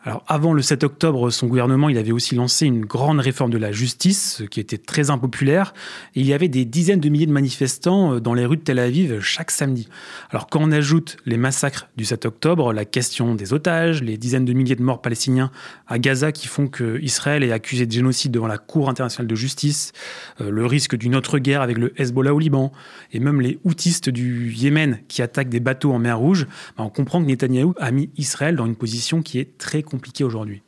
Alors 0.07 0.23
avant 0.27 0.53
le 0.53 0.61
7 0.61 0.83
octobre, 0.83 1.31
son 1.31 1.47
gouvernement, 1.47 1.89
il 1.89 1.97
avait 1.97 2.11
aussi 2.11 2.35
lancé 2.35 2.67
une 2.67 2.85
grande 2.85 3.19
réforme 3.19 3.49
de 3.49 3.57
la 3.57 3.71
justice 3.71 4.43
qui 4.51 4.59
était 4.59 4.77
très 4.77 5.09
impopulaire. 5.09 5.73
Il 6.13 6.27
y 6.27 6.33
avait 6.33 6.47
des 6.47 6.63
dizaines 6.63 6.99
de 6.99 7.09
milliers 7.09 7.25
de 7.25 7.31
manifestants 7.31 8.13
euh, 8.13 8.19
dans 8.19 8.35
les 8.35 8.45
rues 8.45 8.57
de 8.57 8.61
Tel 8.61 8.77
Aviv 8.77 9.19
chaque 9.21 9.49
samedi. 9.49 9.89
Alors 10.29 10.45
quand 10.45 10.61
on 10.61 10.71
ajoute 10.71 11.17
les 11.25 11.37
massacres 11.37 11.87
du 11.97 12.05
7 12.05 12.27
octobre, 12.27 12.71
la 12.71 12.85
question 12.85 13.33
des 13.33 13.51
otages, 13.51 14.03
les 14.03 14.15
dizaines 14.17 14.45
de 14.45 14.53
milliers 14.53 14.75
de 14.75 14.83
morts 14.83 15.01
palestiniens 15.01 15.49
à 15.87 15.97
Gaza 15.97 16.31
qui 16.31 16.45
font 16.45 16.67
que 16.67 16.99
Israël 17.01 17.43
est 17.43 17.51
accusé 17.51 17.87
de 17.87 17.91
génocide 17.91 18.31
devant 18.31 18.45
la 18.45 18.59
Cour 18.59 18.89
internationale 18.89 19.25
de 19.27 19.35
justice, 19.35 19.91
euh, 20.39 20.51
le 20.51 20.67
risque 20.67 20.95
d'une 20.95 21.15
autre 21.15 21.39
guerre 21.39 21.63
avec 21.63 21.79
le 21.79 21.99
Hezbollah 21.99 22.35
au 22.35 22.37
Liban, 22.37 22.71
et 23.11 23.19
même 23.19 23.41
les 23.41 23.57
houtistes 23.63 24.09
du 24.09 24.53
Yémen 24.53 24.99
qui 25.07 25.23
attaquent 25.23 25.49
des 25.49 25.59
bateaux 25.59 25.93
en 25.93 25.97
mer 25.97 26.19
Rouge, 26.19 26.45
bah, 26.77 26.83
on 26.83 26.89
comprend 26.89 27.23
que 27.23 27.27
Netanyahou 27.27 27.73
a 27.79 27.89
mis 27.89 28.11
Israël 28.17 28.55
dans 28.55 28.67
une 28.67 28.75
position 28.75 29.23
qui 29.23 29.39
est 29.39 29.57
très 29.57 29.81
compliquée 29.81 29.94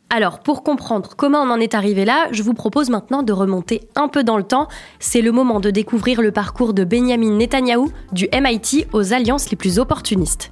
Alors, 0.10 0.40
pour 0.40 0.64
comprendre 0.64 1.16
comment 1.18 1.42
on 1.42 1.50
en 1.50 1.60
est 1.60 1.76
arrivé 1.76 2.06
là, 2.06 2.28
je 2.32 2.44
vous 2.44 2.54
propose 2.54 2.90
maintenant 2.90 3.24
de 3.24 3.34
remonter 3.34 3.88
un 3.96 4.08
peu 4.08 4.24
dans 4.24 4.38
le 4.38 4.44
temps. 4.44 4.68
C'est 5.00 5.22
le 5.22 5.32
moment 5.32 5.60
de 5.60 5.70
découvrir 5.70 6.22
le 6.22 6.32
parcours 6.32 6.74
de 6.74 6.84
Benjamin 6.84 7.32
Netanyahou, 7.32 7.92
du 8.12 8.28
MIT 8.34 8.88
aux 8.94 9.14
alliances 9.14 9.50
les 9.50 9.58
plus 9.58 9.80
opportunistes. 9.80 10.52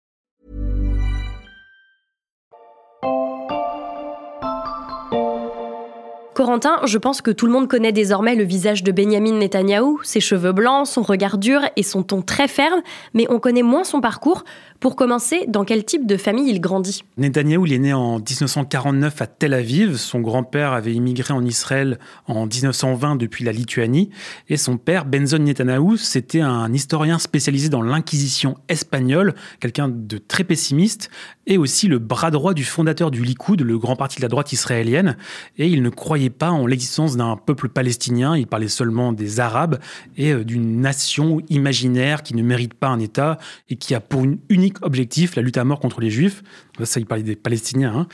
Corentin, 6.33 6.77
je 6.85 6.97
pense 6.97 7.21
que 7.21 7.29
tout 7.29 7.45
le 7.45 7.51
monde 7.51 7.67
connaît 7.67 7.91
désormais 7.91 8.35
le 8.35 8.45
visage 8.45 8.83
de 8.83 8.93
Benjamin 8.93 9.33
Netanyahou, 9.33 9.99
ses 10.03 10.21
cheveux 10.21 10.53
blancs, 10.53 10.87
son 10.87 11.01
regard 11.01 11.37
dur 11.37 11.59
et 11.75 11.83
son 11.83 12.03
ton 12.03 12.21
très 12.21 12.47
ferme, 12.47 12.81
mais 13.13 13.25
on 13.29 13.39
connaît 13.39 13.63
moins 13.63 13.83
son 13.83 13.99
parcours. 13.99 14.45
Pour 14.79 14.95
commencer, 14.95 15.45
dans 15.47 15.63
quel 15.63 15.83
type 15.85 16.07
de 16.07 16.17
famille 16.17 16.49
il 16.49 16.59
grandit? 16.59 17.03
Netanyahou, 17.17 17.67
il 17.67 17.73
est 17.73 17.79
né 17.79 17.93
en 17.93 18.15
1949 18.15 19.21
à 19.21 19.27
Tel 19.27 19.53
Aviv. 19.53 19.97
Son 19.97 20.21
grand-père 20.21 20.71
avait 20.71 20.93
immigré 20.93 21.33
en 21.33 21.45
Israël 21.45 21.99
en 22.25 22.47
1920 22.47 23.17
depuis 23.17 23.43
la 23.43 23.51
Lituanie. 23.51 24.09
Et 24.49 24.57
son 24.57 24.77
père, 24.77 25.05
Benzon 25.05 25.39
Netanyahou, 25.39 25.97
c'était 25.97 26.41
un 26.41 26.73
historien 26.73 27.19
spécialisé 27.19 27.69
dans 27.69 27.83
l'inquisition 27.83 28.55
espagnole, 28.69 29.35
quelqu'un 29.59 29.89
de 29.89 30.17
très 30.17 30.43
pessimiste, 30.45 31.11
et 31.45 31.57
aussi 31.57 31.87
le 31.87 31.99
bras 31.99 32.31
droit 32.31 32.53
du 32.53 32.63
fondateur 32.63 33.11
du 33.11 33.23
Likoud, 33.23 33.61
le 33.61 33.77
grand 33.77 33.95
parti 33.95 34.17
de 34.17 34.21
la 34.23 34.29
droite 34.29 34.51
israélienne. 34.53 35.17
Et 35.57 35.67
il 35.67 35.83
ne 35.83 35.89
croyait 35.89 36.20
pas 36.29 36.51
en 36.51 36.65
l'existence 36.65 37.17
d'un 37.17 37.37
peuple 37.37 37.69
palestinien, 37.69 38.37
il 38.37 38.47
parlait 38.47 38.67
seulement 38.67 39.13
des 39.13 39.39
Arabes 39.39 39.79
et 40.17 40.31
euh, 40.31 40.43
d'une 40.43 40.81
nation 40.81 41.41
imaginaire 41.49 42.23
qui 42.23 42.35
ne 42.35 42.43
mérite 42.43 42.73
pas 42.73 42.87
un 42.87 42.99
État 42.99 43.37
et 43.69 43.75
qui 43.75 43.95
a 43.95 43.99
pour 43.99 44.25
unique 44.49 44.83
objectif 44.85 45.35
la 45.35 45.41
lutte 45.41 45.57
à 45.57 45.63
mort 45.63 45.79
contre 45.79 46.01
les 46.01 46.09
Juifs. 46.09 46.43
Ça, 46.83 46.99
il 46.99 47.05
parlait 47.05 47.23
des 47.23 47.35
Palestiniens. 47.35 47.93
Hein. 47.95 48.07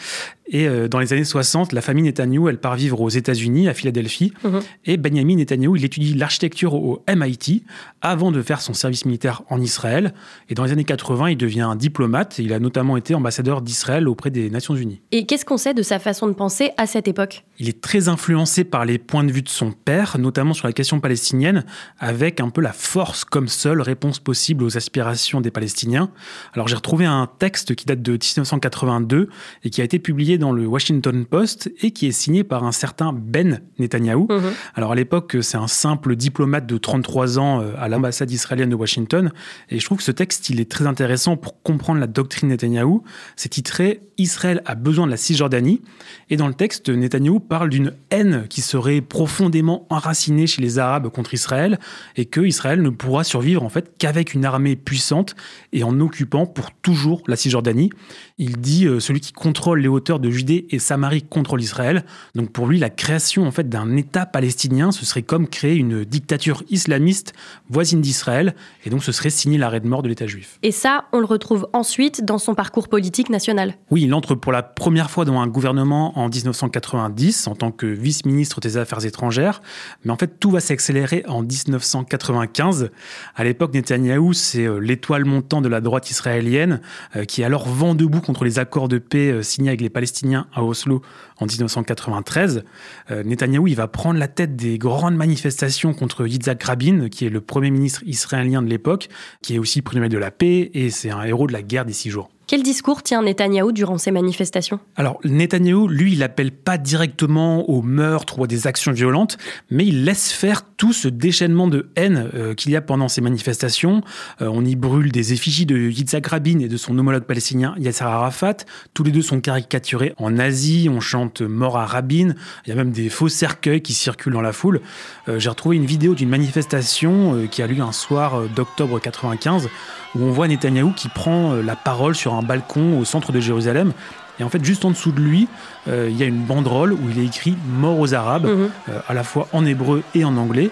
Et 0.50 0.68
euh, 0.68 0.88
dans 0.88 1.00
les 1.00 1.14
années 1.14 1.26
60, 1.26 1.74
la 1.74 1.82
famille 1.82 2.04
Netanyahu, 2.04 2.50
elle 2.50 2.60
part 2.60 2.76
vivre 2.76 3.02
aux 3.02 3.10
États-Unis, 3.10 3.68
à 3.68 3.74
Philadelphie. 3.74 4.34
Mhm. 4.44 4.60
Et 4.86 4.98
Benjamin 4.98 5.36
Netanyahu, 5.36 5.78
il 5.78 5.84
étudie 5.84 6.14
l'architecture 6.14 6.74
au 6.74 7.04
MIT 7.14 7.64
avant 8.02 8.32
de 8.32 8.42
faire 8.42 8.62
son 8.62 8.74
service 8.74 9.06
militaire 9.06 9.44
en 9.50 9.62
Israël. 9.62 10.14
Et 10.50 10.54
dans 10.54 10.64
les 10.64 10.72
années 10.72 10.86
80, 10.86 11.32
il 11.32 11.38
devient 11.38 11.62
un 11.62 11.76
diplomate. 11.76 12.40
il 12.40 12.54
a 12.54 12.60
notamment 12.60 12.98
été 12.98 13.14
ambassadeur 13.14 13.62
d'Israël 13.62 14.08
auprès 14.08 14.30
des 14.30 14.50
Nations 14.50 14.76
Unies. 14.76 15.02
Et 15.12 15.26
qu'est-ce 15.26 15.46
qu'on 15.46 15.58
sait 15.58 15.74
de 15.74 15.82
sa 15.82 16.00
façon 16.00 16.28
de 16.28 16.34
penser 16.34 16.72
à 16.78 16.88
cette 16.88 17.08
époque? 17.08 17.44
Il 17.60 17.68
est 17.68 17.82
très 17.82 18.08
influencé 18.08 18.64
par 18.64 18.86
les 18.86 18.98
points 18.98 19.24
de 19.24 19.32
vue 19.32 19.42
de 19.42 19.50
son 19.50 19.72
père, 19.72 20.18
notamment 20.18 20.54
sur 20.54 20.68
la 20.68 20.74
question 20.74 21.00
palestinienne, 21.00 21.66
avec 22.00 22.40
un 22.40 22.50
peu 22.50 22.62
la 22.62 22.72
force 22.72 23.26
comme 23.26 23.48
seule 23.48 23.82
réponse 23.82 24.20
possible 24.20 24.64
aux 24.64 24.78
aspirations 24.78 25.42
des 25.42 25.52
Palestiniens. 25.52 26.10
Alors 26.54 26.68
j'ai 26.68 26.76
retrouvé 26.76 27.06
un 27.06 27.28
texte 27.40 27.76
qui 27.76 27.86
date 27.86 28.02
de 28.02 28.16
1982 28.58 29.30
et 29.64 29.70
qui 29.70 29.82
a 29.82 29.84
été 29.84 30.00
publié 30.00 30.38
dans 30.38 30.52
le 30.52 30.66
Washington 30.66 31.26
Post 31.26 31.72
et 31.82 31.92
qui 31.92 32.08
est 32.08 32.12
signé 32.12 32.44
par 32.44 32.64
un 32.64 32.72
certain 32.72 33.14
Ben 33.14 33.62
Netanyahou. 33.80 34.28
Mhm. 34.30 34.52
Alors 34.76 34.92
à 34.92 34.96
l'époque, 34.96 35.38
c'est 35.42 35.58
un 35.58 35.68
simple 35.68 36.16
diplomate 36.16 36.66
de 36.66 36.78
33 36.78 37.40
ans 37.40 37.62
euh, 37.62 37.74
à 37.78 37.88
l'ambassade 37.88 38.32
israélienne 38.32 38.70
de 38.70 38.76
Washington. 38.76 39.32
Et 39.70 39.80
je 39.80 39.86
trouve 39.86 40.00
que 40.00 40.04
ce 40.04 40.12
texte, 40.12 40.50
il 40.50 40.60
est 40.60 40.70
très 40.70 40.88
intéressant 40.88 41.38
pour 41.38 41.62
comprendre 41.62 42.00
la 42.00 42.08
doctrine 42.08 42.50
Netanyahou. 42.50 43.04
C'est 43.36 43.50
titré 43.50 44.02
Israël 44.18 44.62
a 44.66 44.76
besoin 44.76 45.06
de 45.06 45.12
la 45.12 45.18
Cisjordanie. 45.18 45.82
Et 46.30 46.38
dans 46.38 46.48
le 46.48 46.54
texte, 46.54 46.90
Netanyahou 46.90 47.40
parle 47.40 47.70
d'une 47.70 47.94
haine 48.10 48.46
qui 48.50 48.62
serait 48.62 49.02
profondément 49.02 49.86
enracinée 49.90 50.48
chez 50.48 50.62
les 50.62 50.80
Arabes 50.80 51.10
contre 51.10 51.34
Israël 51.34 51.80
et 52.16 52.26
que 52.26 52.42
Israël 52.42 52.82
ne 52.82 52.90
pourra 52.90 53.24
survivre 53.24 53.64
en 53.64 53.70
fait 53.70 53.92
qu'avec 53.98 54.34
une 54.34 54.46
armée 54.46 54.76
puissante 54.76 55.36
et 55.72 55.84
en 55.84 56.00
occupant 56.00 56.46
pour 56.46 56.72
toujours 56.72 57.22
la 57.28 57.36
Cisjordanie. 57.36 57.92
Il 58.40 58.62
dit 58.62 58.86
euh, 58.86 59.00
celui 59.00 59.20
qui 59.20 59.34
contrôle 59.34 59.80
les 59.80 59.88
hauteurs 59.88 60.20
de 60.20 60.30
Judée 60.30 60.68
et 60.70 60.78
Samarie 60.78 61.24
contrôle 61.24 61.60
Israël. 61.60 62.06
Donc 62.36 62.52
pour 62.52 62.68
lui, 62.68 62.78
la 62.78 62.92
création 62.92 63.48
en 63.48 63.52
fait 63.52 63.68
d'un 63.68 63.98
État 63.98 64.28
palestinien, 64.28 64.92
ce 64.92 65.08
serait 65.08 65.24
comme 65.24 65.48
créer 65.48 65.74
une 65.74 66.06
dictature 66.06 66.62
islamiste 66.70 67.34
voisine 67.68 68.00
d'Israël, 68.00 68.54
et 68.86 68.92
donc 68.92 69.04
ce 69.04 69.12
serait 69.12 69.32
signer 69.32 69.58
l'arrêt 69.58 69.80
de 69.80 69.88
mort 69.88 70.04
de 70.04 70.10
l'État 70.10 70.28
juif. 70.28 70.60
Et 70.62 70.72
ça, 70.72 71.06
on 71.14 71.20
le 71.20 71.26
retrouve 71.26 71.68
ensuite 71.74 72.24
dans 72.24 72.38
son 72.38 72.54
parcours 72.54 72.90
politique 72.90 73.32
national. 73.32 73.74
Oui, 73.90 74.04
il 74.04 74.14
entre 74.14 74.36
pour 74.36 74.52
la 74.52 74.62
première 74.62 75.10
fois 75.10 75.26
dans 75.26 75.40
un 75.40 75.48
gouvernement 75.48 76.20
en 76.20 76.30
1990 76.30 77.48
en 77.48 77.56
tant 77.56 77.72
que 77.72 77.88
vice-ministre 77.88 78.60
des 78.60 78.78
Affaires 78.78 79.04
étrangères, 79.04 79.64
mais 80.06 80.12
en 80.12 80.16
fait 80.16 80.40
tout 80.40 80.52
va 80.52 80.60
s'accélérer 80.60 81.24
en 81.28 81.42
1995. 81.42 82.92
À 83.36 83.44
l'époque, 83.44 83.74
Netanyahou, 83.74 84.34
c'est 84.34 84.68
euh, 84.68 84.78
l'étoile 84.78 85.26
montante 85.26 85.64
de 85.64 85.70
la 85.70 85.82
droite 85.82 86.12
israélienne 86.12 86.82
euh, 87.16 87.26
qui 87.26 87.42
est 87.42 87.46
alors 87.46 87.68
vent 87.68 87.96
debout 87.96 88.22
contre 88.28 88.44
les 88.44 88.60
accords 88.60 88.90
de 88.90 88.98
paix 89.00 89.32
euh, 89.32 89.42
signés 89.42 89.70
avec 89.70 89.82
les 89.82 89.90
Palestiniens 89.90 90.48
à 90.54 90.64
Oslo 90.64 91.02
en 91.40 91.46
1993. 91.46 92.64
Euh, 93.12 93.24
Netanyahou, 93.24 93.68
il 93.68 93.76
va 93.76 93.88
prendre 93.88 94.20
la 94.20 94.28
tête 94.28 94.56
des 94.56 94.78
grandes 94.78 95.16
manifestations 95.16 95.94
contre 95.94 96.28
Yitzhak 96.28 96.64
Rabin, 96.64 97.10
qui 97.10 97.26
est 97.26 97.30
le 97.30 97.42
premier 97.42 97.72
ministre 97.72 98.04
israélien 98.06 98.62
de 98.62 98.68
l'époque, 98.68 99.10
qui 99.42 99.56
est 99.56 99.60
aussi 99.60 99.82
prix 99.82 99.98
de 99.98 100.18
la 100.18 100.32
paix, 100.32 100.70
et 100.74 100.92
c'est 100.92 101.10
un 101.10 101.24
héros 101.24 101.48
de 101.48 101.54
la 101.54 101.64
guerre 101.64 101.86
des 101.86 101.94
six 101.94 102.12
jours. 102.12 102.30
Quel 102.48 102.64
discours 102.64 103.04
tient 103.04 103.22
Netanyahou 103.22 103.74
durant 103.74 103.98
ces 103.98 104.10
manifestations? 104.10 104.80
Alors, 104.96 105.20
Netanyahou, 105.26 105.90
lui, 105.90 106.14
il 106.14 106.24
appelle 106.24 106.52
pas 106.52 106.78
directement 106.78 107.70
au 107.70 107.82
meurtre 107.82 108.40
ou 108.40 108.46
à 108.46 108.48
des 108.48 108.68
actions 108.68 108.94
violentes, 108.94 109.38
mais 109.70 109.86
il 109.86 110.06
laisse 110.06 110.32
faire 110.32 110.62
tout 110.78 110.94
ce 110.94 111.10
déchaînement 111.10 111.68
de 111.68 111.90
haine 111.98 112.30
euh, 112.36 112.54
qu'il 112.54 112.72
y 112.72 112.78
a 112.78 112.82
pendant 112.82 113.10
ces 113.10 113.20
manifestations. 113.20 114.02
Euh, 114.42 114.50
on 114.50 114.64
y 114.64 114.78
brûle 114.78 115.12
des 115.12 115.34
effigies 115.34 115.66
de 115.66 115.78
Yitzhak 115.78 116.26
Rabin 116.26 116.60
et 116.60 116.70
de 116.70 116.78
son 116.78 116.98
homologue 116.98 117.26
palestinien 117.26 117.76
Yasser 117.80 118.06
Arafat. 118.06 118.58
Tous 118.94 119.04
les 119.04 119.12
deux 119.12 119.22
sont 119.22 119.42
caricaturés 119.42 120.14
en 120.16 120.38
Asie. 120.40 120.88
On 120.90 121.02
chante 121.02 121.27
mort 121.42 121.78
à 121.78 121.86
Rabin. 121.86 122.34
Il 122.66 122.70
y 122.70 122.72
a 122.72 122.76
même 122.76 122.92
des 122.92 123.10
faux 123.10 123.30
cercueils 123.30 123.82
qui 123.82 123.94
circulent 123.94 124.34
dans 124.34 124.42
la 124.42 124.54
foule. 124.54 124.82
Euh, 125.30 125.40
J'ai 125.40 125.50
retrouvé 125.50 125.76
une 125.76 125.86
vidéo 125.86 126.16
d'une 126.16 126.30
manifestation 126.30 127.36
euh, 127.36 127.48
qui 127.48 127.62
a 127.62 127.68
lieu 127.68 127.82
un 127.82 127.92
soir 127.92 128.40
euh, 128.40 128.50
d'octobre 128.56 129.00
95 129.00 129.70
où 130.16 130.24
on 130.24 130.32
voit 130.32 130.48
Netanyahou 130.48 130.92
qui 130.92 131.10
prend 131.10 131.54
la 131.54 131.76
parole 131.76 132.16
sur 132.16 132.34
un 132.34 132.42
balcon 132.42 132.98
au 133.00 133.06
centre 133.06 133.32
de 133.32 133.40
Jérusalem. 133.40 133.94
Et 134.40 134.44
en 134.44 134.50
fait, 134.50 134.64
juste 134.64 134.86
en 134.86 134.92
dessous 134.92 135.12
de 135.12 135.20
lui, 135.20 135.48
euh, 135.88 136.08
il 136.12 136.18
y 136.18 136.22
a 136.24 136.26
une 136.28 136.44
banderole 136.44 136.94
où 136.94 137.00
il 137.10 137.20
est 137.20 137.26
écrit 137.26 137.56
Mort 137.68 138.00
aux 138.00 138.14
Arabes, 138.14 138.46
Mhm. 138.46 138.70
euh, 138.90 139.00
à 139.08 139.14
la 139.16 139.24
fois 139.24 139.48
en 139.52 139.66
hébreu 139.66 140.04
et 140.14 140.24
en 140.26 140.38
anglais. 140.38 140.70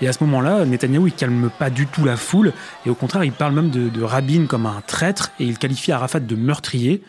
Et 0.00 0.08
à 0.08 0.12
ce 0.12 0.22
moment-là, 0.24 0.64
Netanyahou, 0.64 1.06
il 1.06 1.12
calme 1.12 1.50
pas 1.58 1.70
du 1.70 1.86
tout 1.86 2.04
la 2.04 2.16
foule, 2.16 2.52
et 2.84 2.90
au 2.90 2.94
contraire, 2.94 3.24
il 3.24 3.32
parle 3.32 3.54
même 3.54 3.70
de, 3.70 3.88
de 3.88 4.02
Rabin 4.02 4.46
comme 4.46 4.66
un 4.66 4.82
traître, 4.86 5.32
et 5.40 5.44
il 5.44 5.58
qualifie 5.58 5.92
Arafat 5.92 6.20
de 6.20 6.36
meurtrier. 6.36 7.02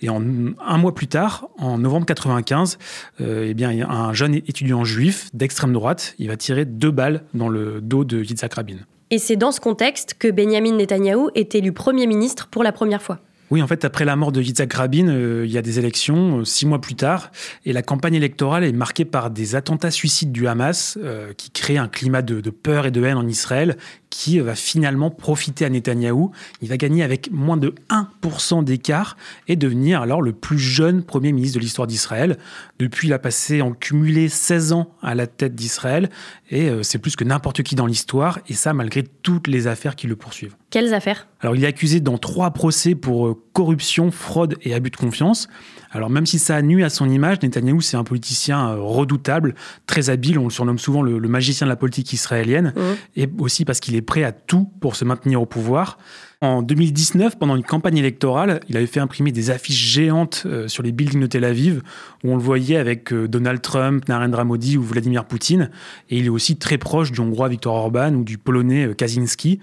Et 0.00 0.08
un 0.08 0.78
mois 0.78 0.94
plus 0.94 1.08
tard, 1.08 1.48
en 1.58 1.78
novembre 1.78 2.06
95, 2.06 2.78
euh, 3.20 3.46
eh 3.48 3.54
bien, 3.54 3.70
un 3.88 4.12
jeune 4.12 4.34
étudiant 4.34 4.84
juif 4.84 5.28
d'extrême 5.34 5.72
droite, 5.72 6.14
il 6.18 6.28
va 6.28 6.36
tirer 6.36 6.64
deux 6.64 6.92
balles 6.92 7.24
dans 7.34 7.48
le 7.48 7.80
dos 7.80 8.04
de 8.04 8.22
Yitzhak 8.22 8.54
Rabin. 8.54 8.76
Et 9.10 9.18
c'est 9.18 9.36
dans 9.36 9.52
ce 9.52 9.60
contexte 9.60 10.14
que 10.18 10.28
Benjamin 10.28 10.76
Netanyahou 10.76 11.30
est 11.34 11.54
élu 11.54 11.72
Premier 11.72 12.06
ministre 12.06 12.46
pour 12.48 12.62
la 12.62 12.72
première 12.72 13.02
fois. 13.02 13.20
Oui, 13.50 13.62
en 13.62 13.66
fait, 13.66 13.84
après 13.84 14.04
la 14.04 14.14
mort 14.14 14.30
de 14.30 14.42
Yitzhak 14.42 14.72
Rabin, 14.74 15.08
euh, 15.08 15.44
il 15.46 15.50
y 15.50 15.56
a 15.56 15.62
des 15.62 15.78
élections 15.78 16.40
euh, 16.40 16.44
six 16.44 16.66
mois 16.66 16.80
plus 16.80 16.94
tard, 16.94 17.30
et 17.64 17.72
la 17.72 17.82
campagne 17.82 18.14
électorale 18.14 18.64
est 18.64 18.72
marquée 18.72 19.06
par 19.06 19.30
des 19.30 19.54
attentats 19.54 19.90
suicides 19.90 20.32
du 20.32 20.46
Hamas, 20.46 20.98
euh, 21.02 21.32
qui 21.34 21.50
créent 21.50 21.78
un 21.78 21.88
climat 21.88 22.20
de, 22.20 22.40
de 22.40 22.50
peur 22.50 22.84
et 22.86 22.90
de 22.90 23.02
haine 23.02 23.16
en 23.16 23.26
Israël, 23.26 23.78
qui 24.18 24.40
va 24.40 24.56
finalement 24.56 25.10
profiter 25.10 25.64
à 25.64 25.70
Netanyahou. 25.70 26.32
Il 26.60 26.68
va 26.68 26.76
gagner 26.76 27.04
avec 27.04 27.30
moins 27.30 27.56
de 27.56 27.72
1% 27.88 28.64
d'écart 28.64 29.16
et 29.46 29.54
devenir 29.54 30.02
alors 30.02 30.22
le 30.22 30.32
plus 30.32 30.58
jeune 30.58 31.04
Premier 31.04 31.30
ministre 31.30 31.56
de 31.56 31.62
l'histoire 31.62 31.86
d'Israël. 31.86 32.36
Depuis, 32.80 33.06
il 33.06 33.12
a 33.12 33.20
passé 33.20 33.62
en 33.62 33.70
cumulé 33.70 34.28
16 34.28 34.72
ans 34.72 34.90
à 35.02 35.14
la 35.14 35.28
tête 35.28 35.54
d'Israël, 35.54 36.10
et 36.50 36.68
euh, 36.68 36.82
c'est 36.82 36.98
plus 36.98 37.14
que 37.14 37.22
n'importe 37.22 37.62
qui 37.62 37.76
dans 37.76 37.86
l'histoire, 37.86 38.40
et 38.48 38.54
ça 38.54 38.72
malgré 38.72 39.04
toutes 39.04 39.46
les 39.46 39.68
affaires 39.68 39.94
qui 39.94 40.08
le 40.08 40.16
poursuivent. 40.16 40.56
Quelles 40.70 40.94
affaires? 40.94 41.28
Alors, 41.40 41.54
il 41.54 41.62
est 41.62 41.68
accusé 41.68 42.00
dans 42.00 42.18
trois 42.18 42.50
procès 42.50 42.96
pour 42.96 43.28
euh, 43.28 43.40
corruption, 43.52 44.10
fraude 44.10 44.56
et 44.62 44.74
abus 44.74 44.90
de 44.90 44.96
confiance. 44.96 45.48
Alors, 45.90 46.10
même 46.10 46.26
si 46.26 46.38
ça 46.38 46.56
a 46.56 46.62
nu 46.62 46.84
à 46.84 46.90
son 46.90 47.08
image, 47.08 47.40
Netanyahou, 47.42 47.80
c'est 47.80 47.96
un 47.96 48.04
politicien 48.04 48.70
euh, 48.70 48.76
redoutable, 48.80 49.54
très 49.86 50.10
habile. 50.10 50.38
On 50.38 50.44
le 50.44 50.50
surnomme 50.50 50.78
souvent 50.78 51.02
le, 51.02 51.18
le 51.18 51.28
magicien 51.28 51.66
de 51.66 51.70
la 51.70 51.76
politique 51.76 52.12
israélienne. 52.12 52.72
Mhm. 52.76 52.96
Et 53.16 53.28
aussi 53.38 53.64
parce 53.64 53.80
qu'il 53.80 53.94
est 53.94 54.02
prêt 54.02 54.24
à 54.24 54.32
tout 54.32 54.70
pour 54.80 54.96
se 54.96 55.04
maintenir 55.04 55.40
au 55.40 55.46
pouvoir. 55.46 55.98
En 56.40 56.62
2019, 56.62 57.36
pendant 57.36 57.56
une 57.56 57.64
campagne 57.64 57.96
électorale, 57.96 58.60
il 58.68 58.76
avait 58.76 58.86
fait 58.86 59.00
imprimer 59.00 59.32
des 59.32 59.50
affiches 59.50 59.92
géantes 59.92 60.44
euh, 60.46 60.68
sur 60.68 60.84
les 60.84 60.92
buildings 60.92 61.20
de 61.20 61.26
Tel 61.26 61.44
Aviv, 61.44 61.82
où 62.22 62.30
on 62.30 62.36
le 62.36 62.42
voyait 62.42 62.76
avec 62.76 63.12
euh, 63.12 63.26
Donald 63.26 63.60
Trump, 63.60 64.06
Narendra 64.08 64.44
Modi 64.44 64.76
ou 64.76 64.82
Vladimir 64.82 65.24
Poutine. 65.24 65.70
Et 66.10 66.18
il 66.18 66.26
est 66.26 66.30
aussi 66.30 66.56
très 66.56 66.78
proche 66.78 67.10
du 67.10 67.18
Hongrois 67.18 67.48
Viktor 67.48 67.74
Orban 67.74 68.14
ou 68.14 68.22
du 68.22 68.38
Polonais 68.38 68.94
Kaczynski. 68.96 69.58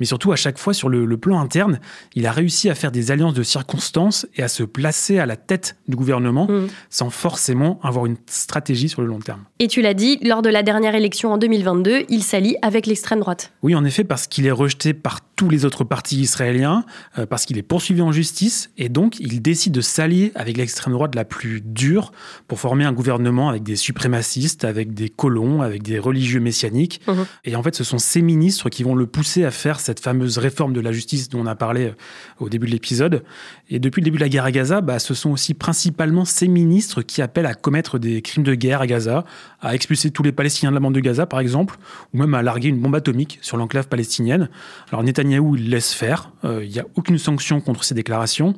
Mais 0.00 0.06
surtout, 0.06 0.32
à 0.32 0.36
chaque 0.36 0.58
fois, 0.58 0.74
sur 0.74 0.88
le, 0.88 1.04
le, 1.04 1.16
plan 1.16 1.40
interne, 1.40 1.78
il 2.14 2.26
a 2.26 2.32
réussi 2.32 2.68
à 2.68 2.74
faire 2.74 2.90
des 2.90 3.10
alliances 3.10 3.34
de 3.34 3.42
circonstances 3.42 4.26
et 4.36 4.42
à 4.42 4.48
se 4.48 4.62
placer 4.62 5.18
à 5.18 5.26
la 5.26 5.36
tête 5.36 5.76
du 5.88 5.96
gouvernement 5.96 6.46
mmh. 6.46 6.68
sans 6.90 7.10
forcément 7.10 7.78
avoir 7.82 8.06
une 8.06 8.16
stratégie 8.26 8.88
sur 8.88 9.02
le 9.02 9.08
long 9.08 9.20
terme. 9.20 9.44
Et 9.58 9.68
tu 9.68 9.82
l'as 9.82 9.94
dit, 9.94 10.18
lors 10.22 10.42
de 10.42 10.48
la 10.48 10.62
dernière 10.62 10.94
élection 10.94 11.32
en 11.32 11.38
2022, 11.38 12.04
il 12.08 12.22
s'allie 12.22 12.56
avec 12.62 12.86
l'extrême 12.86 13.20
droite. 13.20 13.52
Oui, 13.62 13.74
en 13.74 13.84
effet, 13.84 14.04
parce 14.04 14.26
qu'il 14.26 14.46
est 14.46 14.50
rejeté 14.50 14.94
par 14.94 15.20
tous 15.36 15.48
les 15.48 15.64
autres 15.64 15.84
partis 15.84 16.20
israéliens, 16.20 16.84
euh, 17.18 17.26
parce 17.26 17.44
qu'il 17.46 17.58
est 17.58 17.62
poursuivi 17.62 18.02
en 18.02 18.12
justice, 18.12 18.70
et 18.78 18.88
donc 18.88 19.18
il 19.20 19.42
décide 19.42 19.72
de 19.72 19.80
s'allier 19.80 20.32
avec 20.34 20.56
l'extrême 20.56 20.92
droite 20.92 21.14
la 21.14 21.24
plus 21.24 21.60
dure 21.60 22.12
pour 22.48 22.60
former 22.60 22.84
un 22.84 22.92
gouvernement 22.92 23.48
avec 23.48 23.62
des 23.62 23.76
suprémacistes, 23.76 24.64
avec 24.64 24.94
des 24.94 25.08
colons, 25.08 25.62
avec 25.62 25.82
des 25.82 25.98
religieux 25.98 26.40
messianiques. 26.40 27.00
Mmh. 27.06 27.12
Et 27.44 27.56
en 27.56 27.62
fait, 27.62 27.74
ce 27.74 27.84
sont 27.84 27.98
ces 27.98 28.22
ministres 28.22 28.68
qui 28.68 28.82
vont 28.82 28.94
le 28.94 29.06
pousser 29.06 29.44
à 29.44 29.50
faire 29.50 29.80
cette 29.80 30.00
fameuse 30.00 30.38
réforme 30.38 30.72
de 30.72 30.80
la 30.80 30.92
justice 30.92 31.28
dont 31.28 31.40
on 31.40 31.46
a 31.46 31.54
parlé 31.54 31.86
euh, 31.86 31.94
au 32.38 32.48
début 32.48 32.66
de 32.66 32.72
l'épisode. 32.72 33.24
Et 33.70 33.78
depuis 33.78 34.00
le 34.00 34.04
début 34.04 34.18
de 34.18 34.22
la 34.22 34.28
guerre 34.28 34.44
à 34.44 34.52
Gaza, 34.52 34.80
bah, 34.80 34.98
ce 34.98 35.14
sont 35.14 35.30
aussi 35.30 35.54
principalement 35.54 36.24
ces 36.24 36.48
ministres 36.48 37.02
qui 37.02 37.22
appellent 37.22 37.46
à 37.46 37.54
commettre 37.54 37.98
des 37.98 38.22
crimes 38.22 38.44
de 38.44 38.54
guerre 38.54 38.80
à 38.80 38.86
Gaza, 38.86 39.24
à 39.60 39.74
expulser 39.74 40.10
tous 40.10 40.22
les 40.22 40.32
Palestiniens 40.32 40.70
de 40.70 40.74
la 40.74 40.80
bande 40.80 40.94
de 40.94 41.00
Gaza, 41.00 41.26
par 41.26 41.40
exemple, 41.40 41.76
ou 42.12 42.18
même 42.18 42.34
à 42.34 42.42
larguer 42.42 42.68
une 42.68 42.80
bombe 42.80 42.94
atomique 42.94 43.38
sur 43.40 43.56
l'enclave 43.56 43.88
palestinienne. 43.88 44.48
Alors 44.90 45.02
Netanyahou, 45.24 45.56
il 45.56 45.70
laisse 45.70 45.92
faire. 45.92 46.30
Euh, 46.44 46.64
il 46.64 46.70
n'y 46.70 46.78
a 46.78 46.84
aucune 46.94 47.18
sanction 47.18 47.60
contre 47.60 47.84
ces 47.84 47.94
déclarations. 47.94 48.54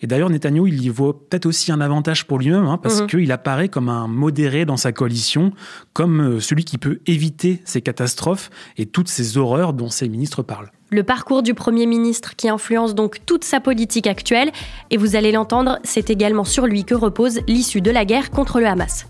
Et 0.00 0.06
d'ailleurs, 0.06 0.30
Netanyahou, 0.30 0.66
il 0.66 0.82
y 0.82 0.88
voit 0.88 1.18
peut-être 1.18 1.46
aussi 1.46 1.72
un 1.72 1.80
avantage 1.80 2.26
pour 2.26 2.38
lui-même, 2.38 2.66
hein, 2.66 2.78
parce 2.82 3.02
mhm. 3.02 3.06
qu'il 3.08 3.32
apparaît 3.32 3.68
comme 3.68 3.88
un 3.88 4.06
modéré 4.06 4.64
dans 4.64 4.76
sa 4.76 4.92
coalition, 4.92 5.52
comme 5.92 6.20
euh, 6.20 6.40
celui 6.40 6.64
qui 6.64 6.78
peut 6.78 7.00
éviter 7.06 7.60
ces 7.64 7.80
catastrophes 7.80 8.50
et 8.76 8.86
toutes 8.86 9.08
ces 9.08 9.36
horreurs 9.38 9.72
dont 9.72 9.88
ces 9.88 10.08
ministres 10.08 10.42
parlent. 10.42 10.70
Le 10.90 11.02
parcours 11.02 11.42
du 11.42 11.54
Premier 11.54 11.86
ministre 11.86 12.36
qui 12.36 12.48
influence 12.48 12.94
donc 12.94 13.24
toute 13.26 13.44
sa 13.44 13.60
politique 13.60 14.06
actuelle, 14.06 14.52
et 14.90 14.96
vous 14.96 15.16
allez 15.16 15.32
l'entendre, 15.32 15.78
c'est 15.82 16.10
également 16.10 16.44
sur 16.44 16.66
lui 16.66 16.84
que 16.84 16.94
repose 16.94 17.40
l'issue 17.48 17.80
de 17.80 17.90
la 17.90 18.04
guerre 18.04 18.30
contre 18.30 18.60
le 18.60 18.66
Hamas. 18.66 19.06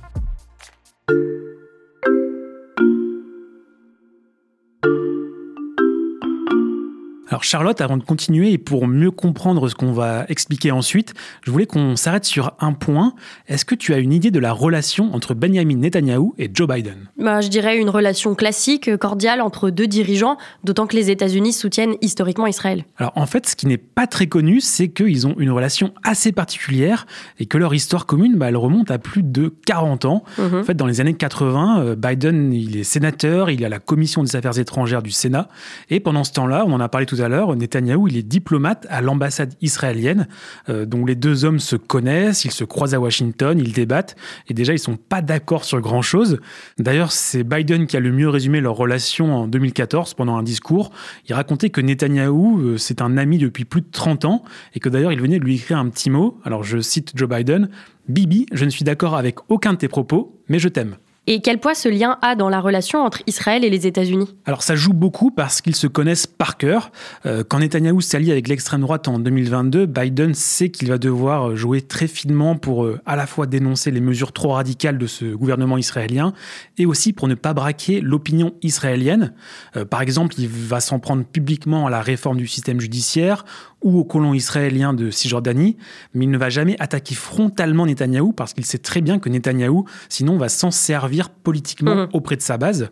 Alors 7.34 7.42
Charlotte, 7.42 7.80
avant 7.80 7.96
de 7.96 8.04
continuer 8.04 8.52
et 8.52 8.58
pour 8.58 8.86
mieux 8.86 9.10
comprendre 9.10 9.68
ce 9.68 9.74
qu'on 9.74 9.92
va 9.92 10.24
expliquer 10.28 10.70
ensuite, 10.70 11.14
je 11.42 11.50
voulais 11.50 11.66
qu'on 11.66 11.96
s'arrête 11.96 12.24
sur 12.24 12.52
un 12.60 12.72
point. 12.72 13.14
Est-ce 13.48 13.64
que 13.64 13.74
tu 13.74 13.92
as 13.92 13.98
une 13.98 14.12
idée 14.12 14.30
de 14.30 14.38
la 14.38 14.52
relation 14.52 15.12
entre 15.12 15.34
Benjamin 15.34 15.78
Netanyahou 15.78 16.36
et 16.38 16.48
Joe 16.54 16.68
Biden? 16.68 17.08
Bah, 17.18 17.40
Je 17.40 17.48
dirais 17.48 17.76
une 17.76 17.90
relation 17.90 18.36
classique, 18.36 18.96
cordiale 18.98 19.40
entre 19.40 19.70
deux 19.70 19.88
dirigeants, 19.88 20.36
d'autant 20.62 20.86
que 20.86 20.94
les 20.94 21.10
États-Unis 21.10 21.52
soutiennent 21.52 21.96
historiquement 22.02 22.46
Israël. 22.46 22.84
Alors 22.98 23.10
en 23.16 23.26
fait, 23.26 23.48
ce 23.48 23.56
qui 23.56 23.66
n'est 23.66 23.78
pas 23.78 24.06
très 24.06 24.28
connu, 24.28 24.60
c'est 24.60 24.86
qu'ils 24.86 25.26
ont 25.26 25.34
une 25.36 25.50
relation 25.50 25.92
assez 26.04 26.30
particulière 26.30 27.04
et 27.40 27.46
que 27.46 27.58
leur 27.58 27.74
histoire 27.74 28.06
commune, 28.06 28.36
bah, 28.36 28.46
elle 28.48 28.56
remonte 28.56 28.92
à 28.92 29.00
plus 29.00 29.24
de 29.24 29.52
40 29.66 30.04
ans. 30.04 30.22
Mhm. 30.38 30.60
En 30.60 30.62
fait, 30.62 30.74
dans 30.74 30.86
les 30.86 31.00
années 31.00 31.14
80, 31.14 31.80
euh, 31.80 31.96
Biden, 31.96 32.52
il 32.52 32.76
est 32.76 32.84
sénateur, 32.84 33.50
il 33.50 33.64
a 33.64 33.68
la 33.68 33.80
commission 33.80 34.22
des 34.22 34.36
affaires 34.36 34.56
étrangères 34.56 35.02
du 35.02 35.10
Sénat 35.10 35.48
et 35.90 35.98
pendant 35.98 36.22
ce 36.22 36.30
temps-là, 36.30 36.62
on 36.68 36.72
en 36.74 36.80
a 36.80 36.88
parlé 36.88 37.06
tout 37.06 37.16
à 37.20 37.23
Netanyahou, 37.28 38.08
il 38.08 38.16
est 38.16 38.22
diplomate 38.22 38.86
à 38.90 39.00
l'ambassade 39.00 39.54
israélienne, 39.60 40.28
euh, 40.68 40.86
dont 40.86 41.04
les 41.04 41.14
deux 41.14 41.44
hommes 41.44 41.58
se 41.58 41.76
connaissent, 41.76 42.44
ils 42.44 42.50
se 42.50 42.64
croisent 42.64 42.94
à 42.94 43.00
Washington, 43.00 43.58
ils 43.58 43.72
débattent, 43.72 44.16
et 44.48 44.54
déjà, 44.54 44.72
ils 44.72 44.78
sont 44.78 44.96
pas 44.96 45.22
d'accord 45.22 45.64
sur 45.64 45.80
grand-chose. 45.80 46.38
D'ailleurs, 46.78 47.12
c'est 47.12 47.44
Biden 47.44 47.86
qui 47.86 47.96
a 47.96 48.00
le 48.00 48.12
mieux 48.12 48.28
résumé 48.28 48.60
leur 48.60 48.76
relation 48.76 49.34
en 49.34 49.48
2014 49.48 50.14
pendant 50.14 50.36
un 50.36 50.42
discours. 50.42 50.90
Il 51.28 51.34
racontait 51.34 51.70
que 51.70 51.80
Netanyahou, 51.80 52.60
euh, 52.60 52.76
c'est 52.76 53.02
un 53.02 53.16
ami 53.16 53.38
depuis 53.38 53.64
plus 53.64 53.80
de 53.80 53.90
30 53.90 54.24
ans, 54.24 54.44
et 54.74 54.80
que 54.80 54.88
d'ailleurs, 54.88 55.12
il 55.12 55.20
venait 55.20 55.38
de 55.38 55.44
lui 55.44 55.56
écrire 55.56 55.78
un 55.78 55.88
petit 55.88 56.10
mot. 56.10 56.38
Alors, 56.44 56.64
je 56.64 56.80
cite 56.80 57.12
Joe 57.14 57.28
Biden, 57.28 57.68
Bibi, 58.08 58.46
je 58.52 58.64
ne 58.64 58.70
suis 58.70 58.84
d'accord 58.84 59.16
avec 59.16 59.36
aucun 59.48 59.72
de 59.72 59.78
tes 59.78 59.88
propos, 59.88 60.40
mais 60.48 60.58
je 60.58 60.68
t'aime. 60.68 60.96
Et 61.26 61.40
quel 61.40 61.58
poids 61.58 61.74
ce 61.74 61.88
lien 61.88 62.18
a 62.20 62.34
dans 62.34 62.50
la 62.50 62.60
relation 62.60 63.02
entre 63.02 63.22
Israël 63.26 63.64
et 63.64 63.70
les 63.70 63.86
États-Unis? 63.86 64.28
Alors 64.44 64.62
ça 64.62 64.76
joue 64.76 64.92
beaucoup 64.92 65.30
parce 65.30 65.62
qu'ils 65.62 65.74
se 65.74 65.86
connaissent 65.86 66.26
par 66.26 66.58
cœur. 66.58 66.92
Euh, 67.24 67.42
quand 67.48 67.60
Netanyahou 67.60 68.02
s'allie 68.02 68.30
avec 68.30 68.46
l'extrême 68.46 68.82
droite 68.82 69.08
en 69.08 69.18
2022, 69.18 69.86
Biden 69.86 70.34
sait 70.34 70.68
qu'il 70.68 70.88
va 70.88 70.98
devoir 70.98 71.56
jouer 71.56 71.80
très 71.80 72.08
finement 72.08 72.56
pour 72.56 72.84
euh, 72.84 73.00
à 73.06 73.16
la 73.16 73.26
fois 73.26 73.46
dénoncer 73.46 73.90
les 73.90 74.02
mesures 74.02 74.32
trop 74.32 74.50
radicales 74.50 74.98
de 74.98 75.06
ce 75.06 75.24
gouvernement 75.24 75.78
israélien 75.78 76.34
et 76.76 76.84
aussi 76.84 77.14
pour 77.14 77.26
ne 77.26 77.34
pas 77.34 77.54
braquer 77.54 78.02
l'opinion 78.02 78.52
israélienne. 78.60 79.32
Euh, 79.76 79.86
par 79.86 80.02
exemple, 80.02 80.34
il 80.36 80.48
va 80.48 80.80
s'en 80.80 80.98
prendre 80.98 81.24
publiquement 81.24 81.86
à 81.86 81.90
la 81.90 82.02
réforme 82.02 82.36
du 82.36 82.46
système 82.46 82.80
judiciaire 82.80 83.46
ou 83.84 83.98
aux 83.98 84.04
colons 84.04 84.34
israéliens 84.34 84.94
de 84.94 85.10
Cisjordanie, 85.10 85.76
mais 86.14 86.24
il 86.24 86.30
ne 86.30 86.38
va 86.38 86.48
jamais 86.48 86.74
attaquer 86.80 87.14
frontalement 87.14 87.86
Netanyahou 87.86 88.32
parce 88.32 88.54
qu'il 88.54 88.64
sait 88.64 88.78
très 88.78 89.02
bien 89.02 89.18
que 89.18 89.28
Netanyahou, 89.28 89.84
sinon, 90.08 90.38
va 90.38 90.48
s'en 90.48 90.70
servir 90.70 91.28
politiquement 91.28 91.94
mhm. 91.94 92.08
auprès 92.14 92.36
de 92.36 92.42
sa 92.42 92.56
base. 92.56 92.90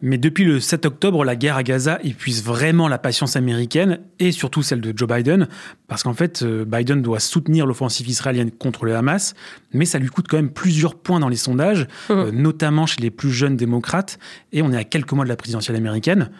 Mais 0.00 0.16
depuis 0.16 0.44
le 0.44 0.60
7 0.60 0.86
octobre, 0.86 1.24
la 1.24 1.34
guerre 1.34 1.56
à 1.56 1.64
Gaza 1.64 1.98
épuise 2.04 2.42
vraiment 2.44 2.86
la 2.86 2.98
patience 2.98 3.34
américaine 3.34 3.98
et 4.20 4.30
surtout 4.30 4.62
celle 4.62 4.80
de 4.80 4.96
Joe 4.96 5.08
Biden, 5.08 5.48
parce 5.88 6.04
qu'en 6.04 6.14
fait, 6.14 6.42
euh, 6.42 6.64
Biden 6.64 7.02
doit 7.02 7.20
soutenir 7.20 7.66
l'offensive 7.66 8.08
israélienne 8.08 8.52
contre 8.52 8.84
le 8.84 8.94
Hamas, 8.94 9.34
mais 9.72 9.86
ça 9.86 9.98
lui 9.98 10.08
coûte 10.08 10.26
quand 10.28 10.36
même 10.36 10.50
plusieurs 10.50 10.94
points 10.94 11.18
dans 11.18 11.28
les 11.28 11.36
sondages, 11.36 11.88
mhm. 12.08 12.16
euh, 12.16 12.30
notamment 12.30 12.86
chez 12.86 13.00
les 13.02 13.10
plus 13.10 13.32
jeunes 13.32 13.56
démocrates, 13.56 14.20
et 14.52 14.62
on 14.62 14.72
est 14.72 14.76
à 14.76 14.84
quelques 14.84 15.12
mois 15.12 15.24
de 15.24 15.30
la 15.30 15.36
présidentielle 15.36 15.76
américaine. 15.76 16.30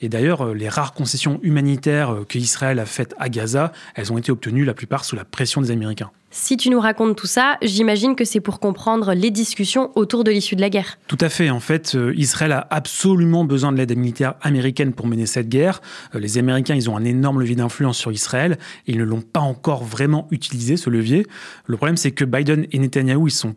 Et 0.00 0.08
d'ailleurs, 0.08 0.46
euh, 0.46 0.54
les 0.54 0.68
rares 0.68 0.94
concessions 0.94 1.40
humanitaires 1.42 2.14
que 2.28 2.38
Israël 2.38 2.78
a 2.78 2.86
faites 2.86 3.14
à 3.18 3.28
Gaza 3.28 3.47
elles 3.94 4.12
ont 4.12 4.18
été 4.18 4.32
obtenues 4.32 4.64
la 4.64 4.74
plupart 4.74 5.04
sous 5.04 5.16
la 5.16 5.24
pression 5.24 5.60
des 5.60 5.70
Américains. 5.70 6.10
Si 6.30 6.58
tu 6.58 6.68
nous 6.68 6.78
racontes 6.78 7.16
tout 7.16 7.26
ça, 7.26 7.56
j'imagine 7.62 8.14
que 8.14 8.26
c'est 8.26 8.40
pour 8.40 8.60
comprendre 8.60 9.14
les 9.14 9.30
discussions 9.30 9.90
autour 9.94 10.24
de 10.24 10.30
l'issue 10.30 10.56
de 10.56 10.60
la 10.60 10.68
guerre. 10.68 10.98
Tout 11.06 11.16
à 11.22 11.30
fait. 11.30 11.48
En 11.48 11.60
fait, 11.60 11.94
euh, 11.94 12.12
Israël 12.16 12.52
a 12.52 12.66
absolument 12.68 13.46
besoin 13.46 13.72
de 13.72 13.78
l'aide 13.78 13.96
militaire 13.96 14.34
américaine 14.42 14.92
pour 14.92 15.06
mener 15.06 15.24
cette 15.24 15.48
guerre. 15.48 15.80
Euh, 16.14 16.18
les 16.18 16.36
Américains, 16.36 16.74
ils 16.74 16.90
ont 16.90 16.98
un 16.98 17.04
énorme 17.04 17.40
levier 17.40 17.56
d'influence 17.56 17.96
sur 17.96 18.12
Israël 18.12 18.58
et 18.86 18.92
ils 18.92 18.98
ne 18.98 19.04
l'ont 19.04 19.22
pas 19.22 19.40
encore 19.40 19.84
vraiment 19.84 20.28
utilisé, 20.30 20.76
ce 20.76 20.90
levier. 20.90 21.26
Le 21.64 21.78
problème, 21.78 21.96
c'est 21.96 22.12
que 22.12 22.26
Biden 22.26 22.66
et 22.72 22.78
Netanyahou, 22.78 23.28
ils 23.28 23.32
sont 23.32 23.54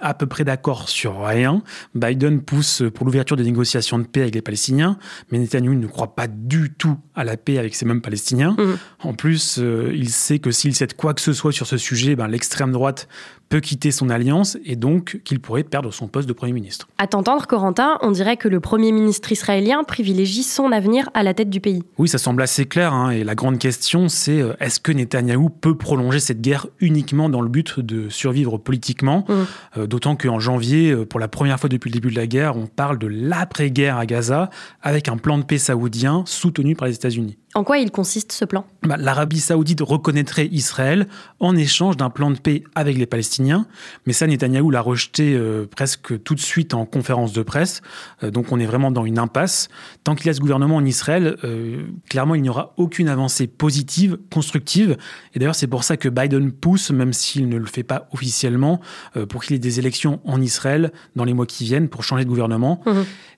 à 0.00 0.14
peu 0.14 0.26
près 0.26 0.44
d'accord 0.44 0.88
sur 0.88 1.24
rien. 1.24 1.62
Biden 1.94 2.40
pousse 2.40 2.82
pour 2.94 3.06
l'ouverture 3.06 3.36
des 3.36 3.44
négociations 3.44 3.98
de 3.98 4.04
paix 4.04 4.22
avec 4.22 4.34
les 4.34 4.42
Palestiniens, 4.42 4.98
mais 5.30 5.38
Netanyahu 5.38 5.76
ne 5.76 5.86
croit 5.86 6.14
pas 6.14 6.26
du 6.26 6.72
tout 6.72 6.98
à 7.14 7.24
la 7.24 7.36
paix 7.36 7.58
avec 7.58 7.74
ces 7.74 7.84
mêmes 7.84 8.00
Palestiniens. 8.00 8.56
Mmh. 8.58 9.06
En 9.06 9.14
plus, 9.14 9.58
euh, 9.58 9.92
il 9.94 10.10
sait 10.10 10.38
que 10.38 10.50
s'il 10.50 10.74
cède 10.74 10.94
quoi 10.94 11.14
que 11.14 11.20
ce 11.20 11.32
soit 11.32 11.52
sur 11.52 11.66
ce 11.66 11.76
sujet, 11.76 12.16
ben, 12.16 12.28
l'extrême 12.28 12.72
droite 12.72 13.08
peut 13.52 13.60
quitter 13.60 13.90
son 13.90 14.08
alliance 14.08 14.56
et 14.64 14.76
donc 14.76 15.20
qu'il 15.24 15.38
pourrait 15.38 15.62
perdre 15.62 15.92
son 15.92 16.08
poste 16.08 16.26
de 16.26 16.32
Premier 16.32 16.54
ministre. 16.54 16.88
À 16.96 17.06
t'entendre, 17.06 17.46
Corentin, 17.46 17.98
on 18.00 18.10
dirait 18.10 18.38
que 18.38 18.48
le 18.48 18.60
Premier 18.60 18.92
ministre 18.92 19.30
israélien 19.30 19.84
privilégie 19.84 20.42
son 20.42 20.72
avenir 20.72 21.10
à 21.12 21.22
la 21.22 21.34
tête 21.34 21.50
du 21.50 21.60
pays. 21.60 21.82
Oui, 21.98 22.08
ça 22.08 22.16
semble 22.16 22.40
assez 22.40 22.64
clair. 22.64 22.94
Hein, 22.94 23.10
et 23.10 23.24
la 23.24 23.34
grande 23.34 23.58
question, 23.58 24.08
c'est 24.08 24.40
euh, 24.40 24.54
est-ce 24.58 24.80
que 24.80 24.90
Netanyahou 24.90 25.50
peut 25.50 25.76
prolonger 25.76 26.18
cette 26.18 26.40
guerre 26.40 26.66
uniquement 26.80 27.28
dans 27.28 27.42
le 27.42 27.50
but 27.50 27.78
de 27.78 28.08
survivre 28.08 28.56
politiquement? 28.56 29.26
Mmh. 29.28 29.32
euh, 29.76 29.86
D'autant 29.86 30.16
qu'en 30.16 30.40
janvier, 30.40 30.90
euh, 30.90 31.04
pour 31.04 31.20
la 31.20 31.28
première 31.28 31.60
fois 31.60 31.68
depuis 31.68 31.90
le 31.90 31.94
début 31.94 32.10
de 32.10 32.16
la 32.16 32.26
guerre, 32.26 32.56
on 32.56 32.66
parle 32.66 32.98
de 32.98 33.06
l'après-guerre 33.06 33.98
à 33.98 34.06
Gaza 34.06 34.48
avec 34.80 35.10
un 35.10 35.18
plan 35.18 35.36
de 35.36 35.44
paix 35.44 35.58
saoudien 35.58 36.22
soutenu 36.24 36.74
par 36.74 36.88
les 36.88 36.94
États-Unis. 36.94 37.36
En 37.54 37.64
quoi 37.64 37.78
il 37.78 37.90
consiste 37.90 38.32
ce 38.32 38.46
plan? 38.46 38.64
Bah, 38.82 38.96
L'Arabie 38.98 39.40
saoudite 39.40 39.80
reconnaîtrait 39.82 40.48
Israël 40.50 41.06
en 41.38 41.54
échange 41.54 41.98
d'un 41.98 42.08
plan 42.08 42.30
de 42.30 42.38
paix 42.38 42.64
avec 42.74 42.96
les 42.96 43.04
Palestiniens, 43.04 43.66
mais 44.06 44.14
ça 44.14 44.26
Netanyahou 44.26 44.70
l'a 44.70 44.80
rejeté 44.80 45.34
euh, 45.34 45.66
presque 45.66 46.22
tout 46.22 46.34
de 46.34 46.40
suite 46.40 46.72
en 46.72 46.86
conférence 46.86 47.32
de 47.32 47.42
presse, 47.42 47.82
euh, 48.22 48.30
donc 48.30 48.52
on 48.52 48.58
est 48.58 48.64
vraiment 48.64 48.90
dans 48.90 49.04
une 49.04 49.18
impasse. 49.18 49.68
Tant 50.02 50.14
qu'il 50.14 50.28
y 50.28 50.30
a 50.30 50.34
ce 50.34 50.40
gouvernement 50.40 50.76
en 50.76 50.84
Israël, 50.84 51.36
euh, 51.44 51.84
clairement 52.08 52.34
il 52.34 52.42
n'y 52.42 52.48
aura 52.48 52.72
aucune 52.78 53.08
avancée 53.08 53.46
positive, 53.46 54.18
constructive, 54.32 54.96
et 55.34 55.38
d'ailleurs 55.38 55.54
c'est 55.54 55.66
pour 55.66 55.84
ça 55.84 55.98
que 55.98 56.08
Biden 56.08 56.52
pousse, 56.52 56.90
même 56.90 57.12
s'il 57.12 57.48
ne 57.50 57.58
le 57.58 57.66
fait 57.66 57.82
pas 57.82 58.08
officiellement, 58.12 58.80
pour 59.28 59.42
qu'il 59.42 59.52
y 59.52 59.56
ait 59.56 59.58
des 59.58 59.78
élections 59.78 60.20
en 60.24 60.40
Israël 60.40 60.92
dans 61.16 61.24
les 61.24 61.34
mois 61.34 61.46
qui 61.46 61.64
viennent 61.64 61.88
pour 61.88 62.02
changer 62.02 62.24
de 62.24 62.28
gouvernement. 62.28 62.80
Mmh. 62.86 62.92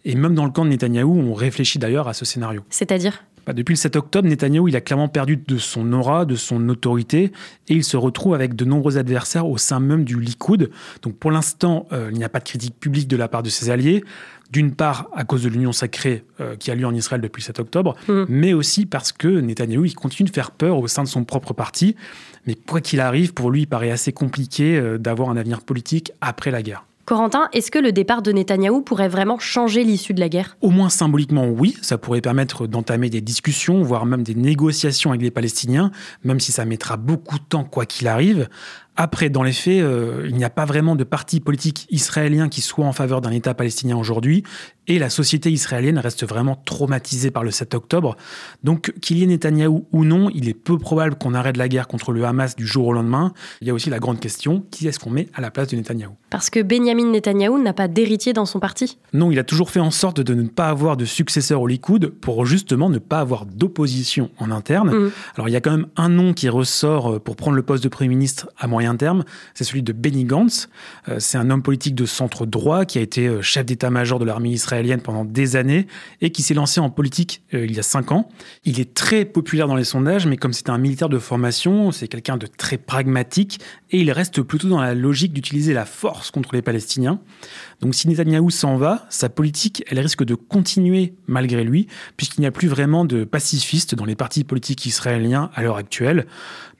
Et 0.05 0.15
même 0.15 0.35
dans 0.35 0.45
le 0.45 0.51
camp 0.51 0.65
de 0.65 0.71
Netanyahou, 0.71 1.19
on 1.19 1.35
réfléchit 1.35 1.79
d'ailleurs 1.79 2.09
à 2.09 2.15
ce 2.15 2.25
scénario. 2.25 2.63
C'est-à-dire? 2.71 3.25
Bah, 3.47 3.53
depuis 3.53 3.73
le 3.73 3.79
7 3.79 3.97
octobre, 3.97 4.29
Netanyahou 4.29 4.69
il 4.69 4.77
a 4.77 4.81
clairement 4.81 5.09
perdu 5.09 5.37
de 5.37 5.59
son 5.59 5.93
aura, 5.93 6.25
de 6.25 6.37
son 6.37 6.69
autorité, 6.69 7.33
et 7.69 7.75
il 7.75 7.85
se 7.85 7.97
retrouve 7.97 8.35
avec 8.35 8.55
de 8.55 8.65
nombreux 8.65 8.99
adversaires 8.99 9.47
au 9.47 9.59
sein 9.59 9.81
même 9.81 10.05
du 10.05 10.19
Likoud. 10.21 10.71
Donc 11.03 11.17
pour 11.17 11.31
l'instant, 11.31 11.87
euh, 11.93 12.09
il 12.13 12.19
n'y 12.19 12.25
a 12.25 12.29
pas 12.29 12.39
de 12.41 12.45
critique 12.45 12.79
publique 12.79 13.09
de 13.09 13.17
la 13.17 13.29
part 13.29 13.43
de 13.43 13.51
ses 13.51 13.71
alliés. 13.71 14.05
D'une 14.51 14.75
part, 14.75 15.09
à 15.13 15.25
cause 15.25 15.43
de 15.43 15.49
l'union 15.49 15.73
sacrée 15.73 16.23
euh, 16.41 16.55
qui 16.55 16.71
a 16.71 16.75
lieu 16.75 16.87
en 16.87 16.95
Israël 16.95 17.21
depuis 17.21 17.41
le 17.41 17.47
7 17.47 17.61
octobre, 17.61 17.97
mmh. 18.09 18.25
mais 18.29 18.53
aussi 18.53 18.87
parce 18.87 19.11
que 19.11 19.27
Netanyahou 19.27 19.85
il 19.87 19.95
continue 19.95 20.29
de 20.29 20.35
faire 20.35 20.51
peur 20.51 20.79
au 20.79 20.87
sein 20.87 21.03
de 21.03 21.09
son 21.09 21.25
propre 21.25 21.55
parti. 21.55 21.97
Mais 22.47 22.55
quoi 22.55 22.81
qu'il 22.81 23.01
arrive, 23.01 23.33
pour 23.33 23.51
lui, 23.51 23.63
il 23.63 23.67
paraît 23.67 23.91
assez 23.91 24.13
compliqué 24.13 24.77
euh, 24.77 24.99
d'avoir 24.99 25.31
un 25.31 25.37
avenir 25.37 25.63
politique 25.63 26.13
après 26.21 26.51
la 26.51 26.63
guerre. 26.63 26.85
Corentin, 27.05 27.49
est-ce 27.53 27.71
que 27.71 27.79
le 27.79 27.93
départ 27.93 28.23
de 28.23 28.33
Netanyahou 28.33 28.81
pourrait 28.81 29.09
vraiment 29.09 29.39
changer 29.39 29.85
l'issue 29.85 30.15
de 30.15 30.21
la 30.21 30.31
guerre? 30.31 30.57
Au 30.63 30.71
moins 30.71 30.89
symboliquement, 30.89 31.47
oui. 31.47 31.77
Ça 31.83 31.99
pourrait 31.99 32.23
permettre 32.23 32.67
d'entamer 32.67 33.11
des 33.11 33.21
discussions, 33.21 33.83
voire 33.83 34.07
même 34.07 34.23
des 34.23 34.35
négociations 34.35 35.11
avec 35.11 35.21
les 35.21 35.31
Palestiniens, 35.31 35.91
même 36.25 36.41
si 36.41 36.51
ça 36.51 36.65
mettra 36.65 36.97
beaucoup 36.97 37.39
de 37.39 37.45
temps 37.45 37.65
quoi 37.65 37.85
qu'il 37.85 38.09
arrive. 38.09 38.49
Après, 38.97 39.29
dans 39.29 39.43
les 39.43 39.53
faits, 39.53 39.83
euh, 39.83 40.27
il 40.29 40.37
n'y 40.37 40.45
a 40.45 40.51
pas 40.51 40.65
vraiment 40.65 40.95
de 40.95 41.03
parti 41.03 41.41
politique 41.41 41.87
israélien 41.91 42.49
qui 42.49 42.61
soit 42.61 42.87
en 42.87 42.93
faveur 42.93 43.21
d'un 43.21 43.33
État 43.33 43.53
palestinien 43.53 43.97
aujourd'hui, 43.97 44.45
et 44.87 44.99
la 44.99 45.11
société 45.11 45.51
israélienne 45.51 45.99
reste 45.99 46.27
vraiment 46.27 46.61
traumatisée 46.65 47.31
par 47.31 47.43
le 47.43 47.51
7 47.51 47.75
octobre. 47.75 48.17
Donc, 48.63 48.93
qu'il 49.01 49.19
y 49.19 49.23
ait 49.23 49.27
Netanyahou 49.27 49.87
ou 49.93 50.05
non, 50.05 50.31
il 50.35 50.49
est 50.49 50.55
peu 50.55 50.79
probable 50.79 51.17
qu'on 51.17 51.35
arrête 51.35 51.57
la 51.57 51.69
guerre 51.69 51.89
contre 51.89 52.13
le 52.13 52.25
Hamas 52.25 52.55
du 52.55 52.67
jour 52.67 52.89
au 52.89 52.93
lendemain. 52.93 53.33
Il 53.63 53.67
y 53.67 53.71
a 53.71 53.75
aussi 53.75 53.91
la 53.91 53.99
grande 53.99 54.21
question, 54.21 54.65
qui 54.71 54.87
est-ce 54.87 54.99
qu'on 54.99 55.11
met 55.11 55.29
à 55.35 55.41
la 55.41 55.51
place 55.51 55.69
de 55.69 55.77
Netanyahou? 55.77 56.13
Parce 56.31 56.51
que 56.51 56.61
Benjamin 56.61 57.11
Netanyahou 57.11 57.61
n'a 57.63 57.73
pas 57.73 57.89
d'héritier 57.89 58.33
dans 58.33 58.47
son 58.47 58.61
parti 58.61 58.99
Non, 59.13 59.31
il 59.31 59.39
a 59.39 59.45
toujours 59.45 59.71
fait 59.71 59.81
en 59.81 59.91
sorte 59.91 60.21
de 60.21 60.35
ne 60.35 60.47
pas 60.47 60.69
avoir 60.69 60.97
de 60.97 61.05
successeur 61.07 61.63
au 61.63 61.67
Likoud 61.67 62.09
pour 62.09 62.45
justement 62.45 62.91
ne 62.91 62.99
pas 62.99 63.21
avoir 63.21 63.47
d'opposition 63.47 64.31
en 64.39 64.51
interne. 64.51 64.91
Mmh. 64.91 65.11
Alors, 65.37 65.49
il 65.49 65.53
y 65.53 65.57
a 65.57 65.61
quand 65.61 65.71
même 65.71 65.87
un 65.97 66.11
nom 66.11 66.35
qui 66.35 66.49
ressort 66.49 67.21
pour 67.21 67.37
prendre 67.37 67.57
le 67.57 67.63
poste 67.63 67.83
de 67.83 67.89
Premier 67.89 68.09
ministre 68.09 68.49
à 68.59 68.67
moyen 68.67 68.84
terme, 68.97 69.25
c'est 69.55 69.65
celui 69.65 69.83
de 69.83 69.93
Benny 69.93 70.25
Gantz. 70.25 70.69
Euh, 71.09 71.17
c'est 71.19 71.39
un 71.39 71.51
homme 71.51 71.63
politique 71.63 71.95
de 71.95 72.07
centre 72.07 72.47
droit 72.47 72.85
qui 72.85 72.99
a 72.99 73.01
été 73.01 73.27
euh, 73.27 73.43
chef 73.43 73.65
d'état-major 73.65 74.19
de 74.19 74.25
l'armée 74.25 74.51
israélienne 74.51 75.01
pendant 75.01 75.25
des 75.25 75.57
années 75.57 75.87
et 76.21 76.31
qui 76.31 76.43
s'est 76.43 76.55
lancé 76.55 76.81
en 76.81 76.91
politique 76.91 77.43
euh, 77.55 77.65
il 77.65 77.75
y 77.75 77.79
a 77.79 77.83
cinq 77.83 78.13
ans. 78.13 78.29
Il 78.65 78.81
est 78.81 78.95
très 78.95 79.25
populaire 79.25 79.67
dans 79.67 79.77
les 79.77 79.85
sondages, 79.85 80.27
mais 80.27 80.37
comme 80.37 80.53
c'est 80.53 80.69
un 80.69 80.79
militaire 80.79 81.09
de 81.09 81.19
formation, 81.19 81.93
c'est 81.93 82.09
quelqu'un 82.09 82.37
de 82.37 82.47
très 82.47 82.77
pragmatique 82.77 83.61
et 83.91 84.01
il 84.01 84.11
reste 84.13 84.43
plutôt 84.43 84.69
dans 84.69 84.81
la 84.81 84.95
logique 84.95 85.33
d'utiliser 85.33 85.73
la 85.73 85.85
force 85.85 86.31
contre 86.31 86.55
les 86.55 86.63
Palestiniens. 86.63 87.21
Donc 87.81 87.95
si 87.95 88.09
Netanyahou 88.09 88.51
s'en 88.51 88.77
va, 88.77 89.07
sa 89.09 89.29
politique, 89.29 89.85
elle 89.89 90.01
risque 90.01 90.25
de 90.25 90.35
continuer 90.35 91.15
malgré 91.27 91.65
lui, 91.65 91.87
puisqu'il 92.17 92.41
n'y 92.41 92.47
a 92.47 92.51
plus 92.51 92.69
vraiment 92.69 93.05
de 93.05 93.25
pacifistes 93.25 93.95
dans 93.95 94.05
les 94.05 94.15
partis 94.15 94.45
politiques 94.45 94.87
israéliens 94.87 95.51
à 95.55 95.63
l'heure 95.63 95.77
actuelle. 95.77 96.27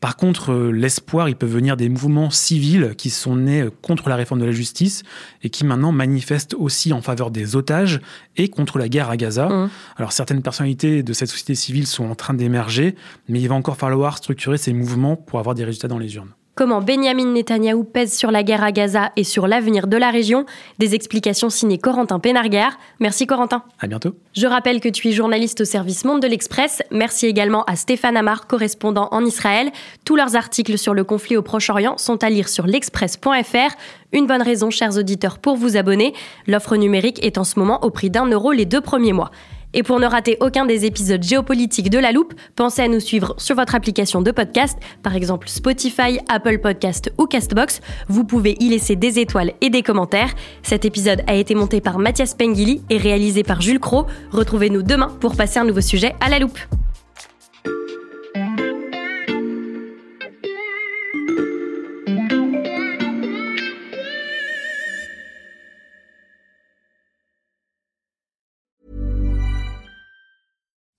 Par 0.05 0.19
contre, 0.19 0.53
euh, 0.53 0.71
l'espoir, 0.71 1.31
il 1.31 1.35
peut 1.35 1.47
venir 1.47 1.79
des 1.79 1.89
mouvements 1.89 2.29
civils 2.29 2.95
qui 2.95 3.09
sont 3.09 3.37
nés 3.37 3.63
euh, 3.63 3.71
contre 3.81 4.11
la 4.11 4.17
réforme 4.17 4.39
de 4.39 4.45
la 4.45 4.53
justice 4.53 5.03
et 5.43 5.49
qui 5.49 5.65
maintenant 5.65 5.93
manifestent 5.93 6.53
aussi 6.53 6.93
en 6.93 7.01
faveur 7.01 7.31
des 7.31 7.57
otages 7.57 8.03
et 8.37 8.51
contre 8.51 8.77
la 8.77 8.91
guerre 8.91 9.09
à 9.09 9.17
Gaza. 9.17 9.49
Mmh. 9.49 9.71
Alors 9.97 10.13
certaines 10.13 10.43
personnalités 10.43 11.03
de 11.03 11.13
cette 11.15 11.31
société 11.31 11.55
civile 11.55 11.87
sont 11.87 12.05
en 12.05 12.15
train 12.15 12.35
d'émerger, 12.35 12.97
mais 13.31 13.41
il 13.41 13.49
va 13.49 13.55
encore 13.55 13.79
falloir 13.79 14.19
structurer 14.19 14.59
ces 14.59 14.75
mouvements 14.75 15.17
pour 15.17 15.39
avoir 15.39 15.55
des 15.55 15.65
résultats 15.65 15.89
dans 15.89 15.99
les 15.99 16.17
urnes 16.17 16.35
comment 16.55 16.81
Benjamin 16.81 17.33
Netanyahou 17.33 17.85
pèse 17.85 18.17
sur 18.17 18.31
la 18.31 18.43
guerre 18.43 18.63
à 18.63 18.73
Gaza 18.73 19.13
et 19.17 19.25
sur 19.25 19.47
l'avenir 19.47 19.87
de 19.87 19.97
la 19.97 20.11
région. 20.11 20.47
Des 20.79 20.95
explications 20.95 21.51
signées 21.51 21.79
Corentin 21.79 22.19
Pénarguer. 22.19 22.69
Merci 23.01 23.27
Corentin. 23.27 23.63
À 23.81 23.87
bientôt. 23.87 24.15
Je 24.35 24.47
rappelle 24.47 24.81
que 24.81 24.89
tu 24.89 25.09
es 25.09 25.13
journaliste 25.13 25.61
au 25.61 25.65
service 25.65 26.05
Monde 26.05 26.23
de 26.23 26.27
l'Express. 26.27 26.83
Merci 26.91 27.27
également 27.27 27.65
à 27.65 27.77
Stéphane 27.77 28.17
Amar, 28.17 28.47
correspondant 28.47 29.09
en 29.11 29.25
Israël. 29.25 29.71
Tous 30.05 30.17
leurs 30.17 30.37
articles 30.37 30.79
sur 30.79 30.95
le 30.95 31.05
conflit 31.05 31.37
au 31.37 31.43
Proche-Orient 31.43 31.99
sont 31.99 32.23
à 32.23 32.31
lire 32.31 32.49
sur 32.49 32.67
l'express.fr. 32.67 33.75
Une 34.13 34.27
bonne 34.27 34.43
raison, 34.43 34.71
chers 34.71 34.97
auditeurs, 34.97 35.39
pour 35.39 35.57
vous 35.57 35.77
abonner. 35.77 36.15
L'offre 36.47 36.77
numérique 36.77 37.25
est 37.25 37.39
en 37.39 37.45
ce 37.45 37.59
moment 37.59 37.85
au 37.85 37.91
prix 37.91 38.11
d'un 38.11 38.27
euro 38.27 38.53
les 38.53 38.65
deux 38.65 38.81
premiers 38.81 39.13
mois. 39.13 39.31
Et 39.75 39.83
pour 39.83 40.01
ne 40.01 40.07
rater 40.07 40.39
aucun 40.41 40.65
des 40.65 40.87
épisodes 40.87 41.23
géopolitiques 41.23 41.91
de 41.91 41.99
la 41.99 42.13
loupe, 42.13 42.33
pensez 42.57 42.83
à 42.83 42.89
nous 42.89 43.01
suivre 43.01 43.35
sur 43.39 43.57
votre 43.57 43.75
application 43.75 44.23
de 44.23 44.31
podcast, 44.31 44.79
par 45.03 45.17
exemple 45.17 45.49
Spotify, 45.49 46.21
Apple 46.29 46.59
Podcast 46.59 47.13
ou 47.19 47.27
Castbox. 47.27 47.81
Vous 48.09 48.25
pouvez 48.25 48.57
y 48.61 48.69
laisser 48.69 48.97
des 48.97 49.19
étoiles 49.19 49.53
et 49.61 49.71
des 49.71 49.83
commentaires. 49.83 50.33
Cet 50.63 50.85
épisode 50.85 51.23
a 51.27 51.35
été 51.35 51.55
monté 51.55 51.81
par 51.81 51.99
Mathias 51.99 52.35
Pengili 52.35 52.83
et 52.89 52.97
réalisé 52.97 53.43
par 53.43 53.61
Jules 53.61 53.81
Cro. 53.81 54.07
Retrouvez-nous 54.31 54.83
demain 54.83 55.15
pour 55.21 55.37
passer 55.37 55.59
un 55.59 55.65
nouveau 55.65 55.81
sujet 55.81 56.15
à 56.21 56.29
la 56.29 56.39
loupe. 56.39 56.59